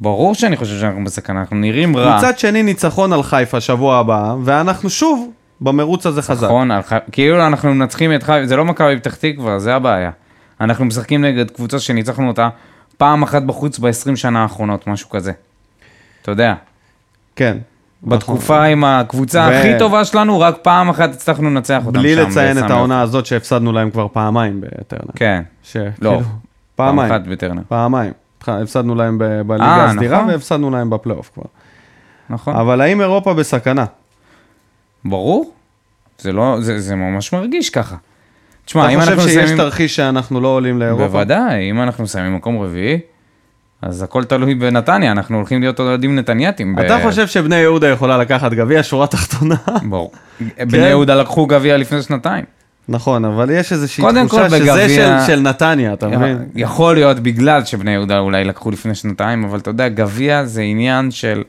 [0.00, 2.16] ברור שאני חושב שאנחנו בסכנה, אנחנו נראים רע.
[2.18, 5.30] מצד שני ניצחון על חיפה שבוע הבא, ואנחנו שוב
[5.60, 6.46] במרוץ הזה חזק.
[6.46, 6.80] נכון, על
[7.12, 10.10] כאילו אנחנו מנצחים את חיפה, זה לא מכבי פתח תקווה, זה הבעיה.
[10.60, 12.48] אנחנו משחקים נגד קבוצה שניצחנו אותה
[12.96, 15.32] פעם אחת בחוץ ב-20 שנה האחרונות, משהו כזה.
[16.22, 16.54] אתה יודע,
[17.36, 17.58] כן.
[18.02, 22.20] בתקופה עם הקבוצה ו- הכי טובה שלנו, רק פעם אחת הצלחנו לנצח אותם בלי שם
[22.28, 25.12] לציין את העונה הזאת שהפסדנו להם כבר פעמיים בטרנר.
[25.16, 26.26] כן, ש- לא, כאילו, פעם
[26.96, 27.12] פעמיים.
[27.12, 27.62] אחת בטרנר.
[27.68, 28.12] פעמיים.
[28.48, 30.30] הפסדנו להם ב- בליגה אה, הסדירה נכון.
[30.30, 31.44] והפסדנו להם בפלייאוף כבר.
[32.30, 32.56] נכון.
[32.56, 33.84] אבל האם אירופה בסכנה?
[35.04, 35.52] ברור.
[36.18, 37.96] זה לא, זה, זה ממש מרגיש ככה.
[38.64, 39.56] תשמע, אם אתה אנחנו חושב שיש מסיימים...
[39.64, 41.06] תרחיש שאנחנו לא עולים לאירופה?
[41.06, 42.98] בוודאי, אם אנחנו מסיימים מקום רביעי,
[43.82, 46.76] אז הכל תלוי בנתניה, אנחנו הולכים להיות אוהדים נתנייתים.
[46.76, 49.54] ב- אתה חושב שבני יהודה יכולה לקחת גביע, שורה תחתונה?
[49.88, 50.12] ברור.
[50.58, 52.44] בני יהודה לקחו גביע לפני שנתיים.
[52.90, 56.38] נכון, אבל יש איזושהי תחושה כל שזה של, של נתניה, אתה מבין?
[56.54, 61.10] יכול להיות בגלל שבני יהודה אולי לקחו לפני שנתיים, אבל אתה יודע, גביע זה עניין
[61.10, 61.42] של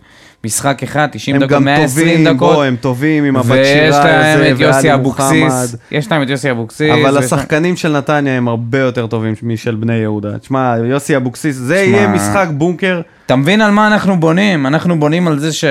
[0.43, 2.53] משחק אחד, 90 הם דקות, גם 120 טובים, דקות.
[2.55, 5.75] בוא, הם טובים עם הבת ויש שירה להם הזה, את יוסי ואלי אבוקסיס.
[5.91, 6.91] יש להם את יוסי אבוקסיס.
[6.91, 10.39] אבל ויש השחקנים של נתניה הם הרבה יותר טובים משל בני יהודה.
[10.39, 13.01] תשמע, יוסי אבוקסיס, זה תשמע, יהיה משחק בונקר.
[13.25, 14.67] אתה מבין על מה אנחנו בונים?
[14.67, 15.65] אנחנו בונים על זה ש...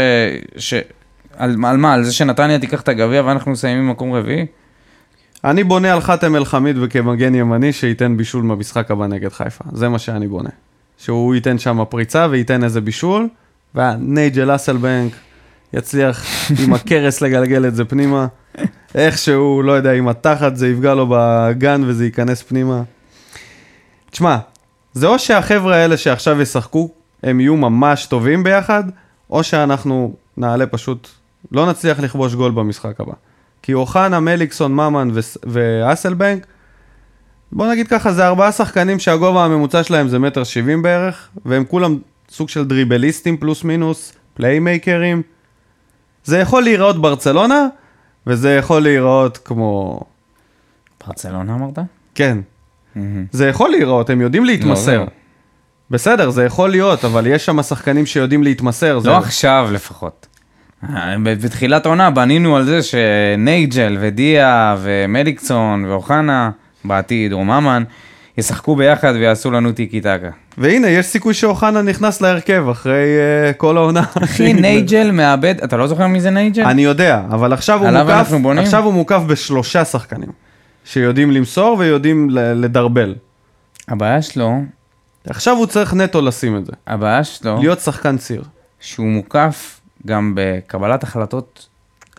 [0.56, 0.74] ש...
[1.36, 1.94] על, על מה?
[1.94, 4.46] על זה שנתניה תיקח את הגביע ואנחנו מסיימים מקום רביעי?
[5.45, 9.64] אני בונה על חאתם אל-חמיד וכמגן ימני שייתן בישול במשחק הבא נגד חיפה.
[9.72, 10.51] זה מה שאני בונה.
[10.99, 13.28] שהוא ייתן שם פריצה וייתן איזה בישול,
[13.74, 15.12] והנייג'ל אסלבנק
[15.72, 16.24] יצליח
[16.64, 18.26] עם הכרס לגלגל את זה פנימה.
[18.95, 22.82] איכשהו, לא יודע, עם התחת זה יפגע לו בגן וזה ייכנס פנימה.
[24.11, 24.36] תשמע,
[24.93, 26.91] זה או שהחבר'ה האלה שעכשיו ישחקו,
[27.22, 28.84] הם יהיו ממש טובים ביחד,
[29.30, 31.09] או שאנחנו נעלה פשוט,
[31.53, 33.12] לא נצליח לכבוש גול במשחק הבא.
[33.62, 35.08] כי אוחנה, מליקסון, ממן
[35.44, 36.46] ואסלבנק,
[37.52, 41.98] בוא נגיד ככה, זה ארבעה שחקנים שהגובה הממוצע שלהם זה מטר שבעים בערך, והם כולם
[42.30, 45.22] סוג של דריבליסטים פלוס מינוס, פליימייקרים.
[46.24, 47.66] זה יכול להיראות ברצלונה,
[48.26, 50.00] וזה יכול להיראות כמו...
[51.06, 51.78] ברצלונה אמרת?
[52.14, 52.38] כן,
[53.32, 54.98] זה יכול להיראות, הם יודעים להתמסר.
[54.98, 55.06] לא.
[55.90, 58.98] בסדר, זה יכול להיות, אבל יש שם שחקנים שיודעים להתמסר.
[58.98, 59.08] זה...
[59.08, 60.26] לא עכשיו לפחות.
[60.84, 66.50] אה, בתחילת העונה בנינו על זה שנייג'ל ודיה ומליקסון ואוחנה
[66.84, 67.82] בעתיד, או ממן,
[68.38, 70.30] ישחקו ביחד ויעשו לנו טיקי טקה.
[70.58, 73.04] והנה, יש סיכוי שאוחנה נכנס להרכב אחרי
[73.50, 74.02] uh, כל העונה.
[74.24, 76.64] אחי, נייג'ל מאבד, אתה לא זוכר מי זה נייג'ל?
[76.64, 78.58] אני יודע, אבל עכשיו הוא מוקף?
[78.58, 80.30] עכשיו הוא מוקף בשלושה שחקנים,
[80.84, 83.14] שיודעים למסור ויודעים לדרבל.
[83.88, 84.60] הבעיה שלו,
[85.26, 88.42] עכשיו הוא צריך נטו לשים את זה, הבעיה שלו, להיות שחקן ציר.
[88.80, 91.68] שהוא מוקף גם בקבלת החלטות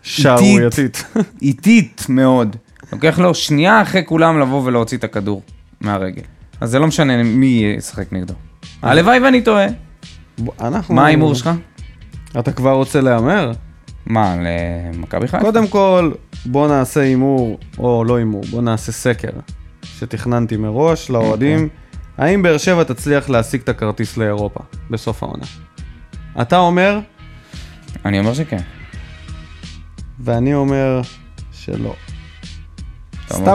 [0.01, 1.05] שערורייתית.
[1.41, 2.55] איטית מאוד.
[2.93, 5.41] לוקח לו שנייה אחרי כולם לבוא ולהוציא את הכדור
[5.81, 6.21] מהרגל.
[6.61, 8.33] אז זה לא משנה מי ישחק נגדו.
[8.81, 9.65] הלוואי ואני טועה.
[10.59, 10.95] אנחנו...
[10.95, 11.49] מה ההימור שלך?
[12.39, 13.51] אתה כבר רוצה להמר?
[14.05, 15.39] מה, למכבי חיפה?
[15.39, 16.11] קודם כל,
[16.45, 19.29] בוא נעשה הימור, או לא הימור, בוא נעשה סקר
[19.83, 21.69] שתכננתי מראש לאוהדים.
[22.17, 24.59] האם באר שבע תצליח להשיג את הכרטיס לאירופה
[24.89, 25.45] בסוף העונה?
[26.41, 26.99] אתה אומר,
[28.05, 28.57] אני אומר שכן.
[30.19, 31.01] ואני אומר
[31.53, 31.75] שלא.
[31.85, 31.95] אומר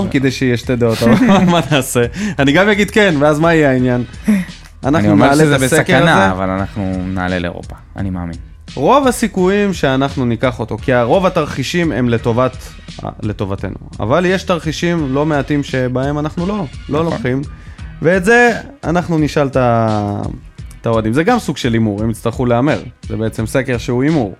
[0.01, 1.15] סתם כדי שיהיה שתי דעות, אבל
[1.53, 2.05] מה נעשה?
[2.39, 4.05] אני גם אגיד כן, ואז מה יהיה העניין?
[4.29, 4.37] אני
[4.85, 6.33] אנחנו אומר נעלה שזה את הסקר בסכנה, הזה.
[6.33, 7.77] אבל אנחנו נעלה לאירופה.
[7.97, 8.35] אני מאמין.
[8.75, 12.57] רוב הסיכויים שאנחנו ניקח אותו, כי רוב התרחישים הם לטובת,
[13.05, 13.77] אה, לטובתנו.
[14.01, 17.05] אבל יש תרחישים לא מעטים שבהם אנחנו לא, לא נכון.
[17.13, 17.43] לוקחים.
[18.03, 18.51] ואת זה
[18.85, 20.23] אנחנו נשאל את ה-
[20.87, 21.13] את האוהדים.
[21.13, 22.83] זה גם סוג של הימור, הם יצטרכו להמר.
[23.09, 24.35] זה בעצם סקר שהוא הימור.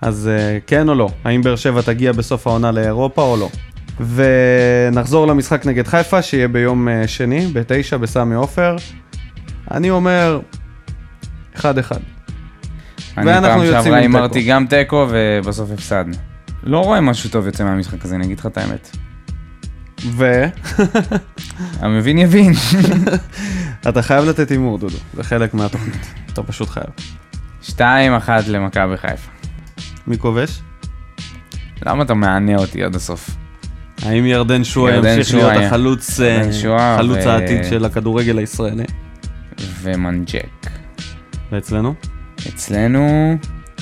[0.00, 1.08] אז אה, כן או לא?
[1.24, 3.50] האם באר שבע תגיע בסוף העונה לאירופה או לא?
[4.00, 8.76] ונחזור למשחק נגד חיפה, שיהיה ביום אה, שני, בתשע, בסמי עופר.
[9.70, 10.40] אני אומר,
[11.56, 12.00] אחד אחד.
[13.16, 14.16] אני ואנחנו פעם יוצאים שעברה עם תיקו.
[14.16, 16.14] הימרתי גם תיקו ובסוף הפסדנו.
[16.62, 18.96] לא רואה משהו טוב יוצא מהמשחק הזה, אני אגיד לך את האמת.
[20.04, 20.44] ו...
[21.80, 22.52] המבין יבין.
[23.88, 26.06] אתה חייב לתת הימור, דודו, זה חלק מהתוכנית.
[26.32, 26.86] אתה פשוט חייב.
[27.62, 27.78] 2-1
[28.48, 29.30] למכבי חיפה.
[30.06, 30.60] מי כובש?
[31.86, 33.30] למה אתה מענה אותי עד הסוף?
[34.02, 38.38] האם ירדן שועה ירדן ימשיך להיות החלוץ אה, ירדן שועה חלוץ ו- העתיד של הכדורגל
[38.38, 38.84] הישראלי?
[39.82, 40.70] ומנג'ק.
[41.52, 41.94] ואצלנו?
[42.48, 43.36] אצלנו,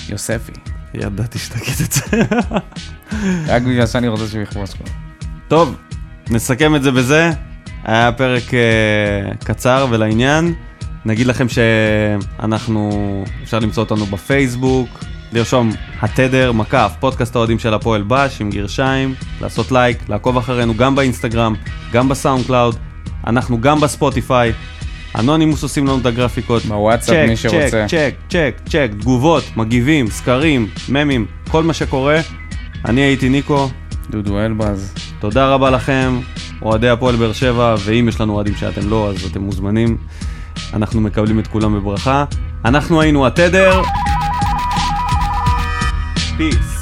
[0.08, 0.52] יוספי.
[0.94, 2.02] ידעתי שתגיד את זה.
[3.46, 4.86] רק בגלל שאני רוצה שהוא יכבוש כבר.
[5.48, 5.76] טוב,
[6.30, 7.30] נסכם את זה בזה.
[7.84, 10.54] היה פרק אה, קצר ולעניין.
[11.04, 12.90] נגיד לכם שאנחנו,
[13.42, 14.88] אפשר למצוא אותנו בפייסבוק,
[15.32, 15.70] לרשום
[16.00, 21.54] התדר, מקף, פודקאסט האוהדים של הפועל ב"ש עם גרשיים, לעשות לייק, לעקוב אחרינו גם באינסטגרם,
[21.92, 22.76] גם בסאונד קלאוד,
[23.26, 24.52] אנחנו גם בספוטיפיי.
[25.18, 26.64] אנונימוס עושים לנו את הגרפיקות.
[26.64, 27.86] בוואטסאפ, מי שרוצה.
[27.88, 32.20] צ'ט, צ'ט, צ'ט, צ'ט, תגובות, מגיבים, סקרים, ממים, כל מה שקורה.
[32.84, 33.68] אני הייתי ניקו,
[34.10, 34.94] דודו אלבז.
[35.20, 36.20] תודה רבה לכם,
[36.62, 39.96] אוהדי הפועל באר שבע, ואם יש לנו אוהדים שאתם לא, אז אתם מוזמנים.
[40.74, 42.24] אנחנו מקבלים את כולם בברכה.
[42.64, 43.82] אנחנו היינו התדר.
[46.36, 46.73] פיס.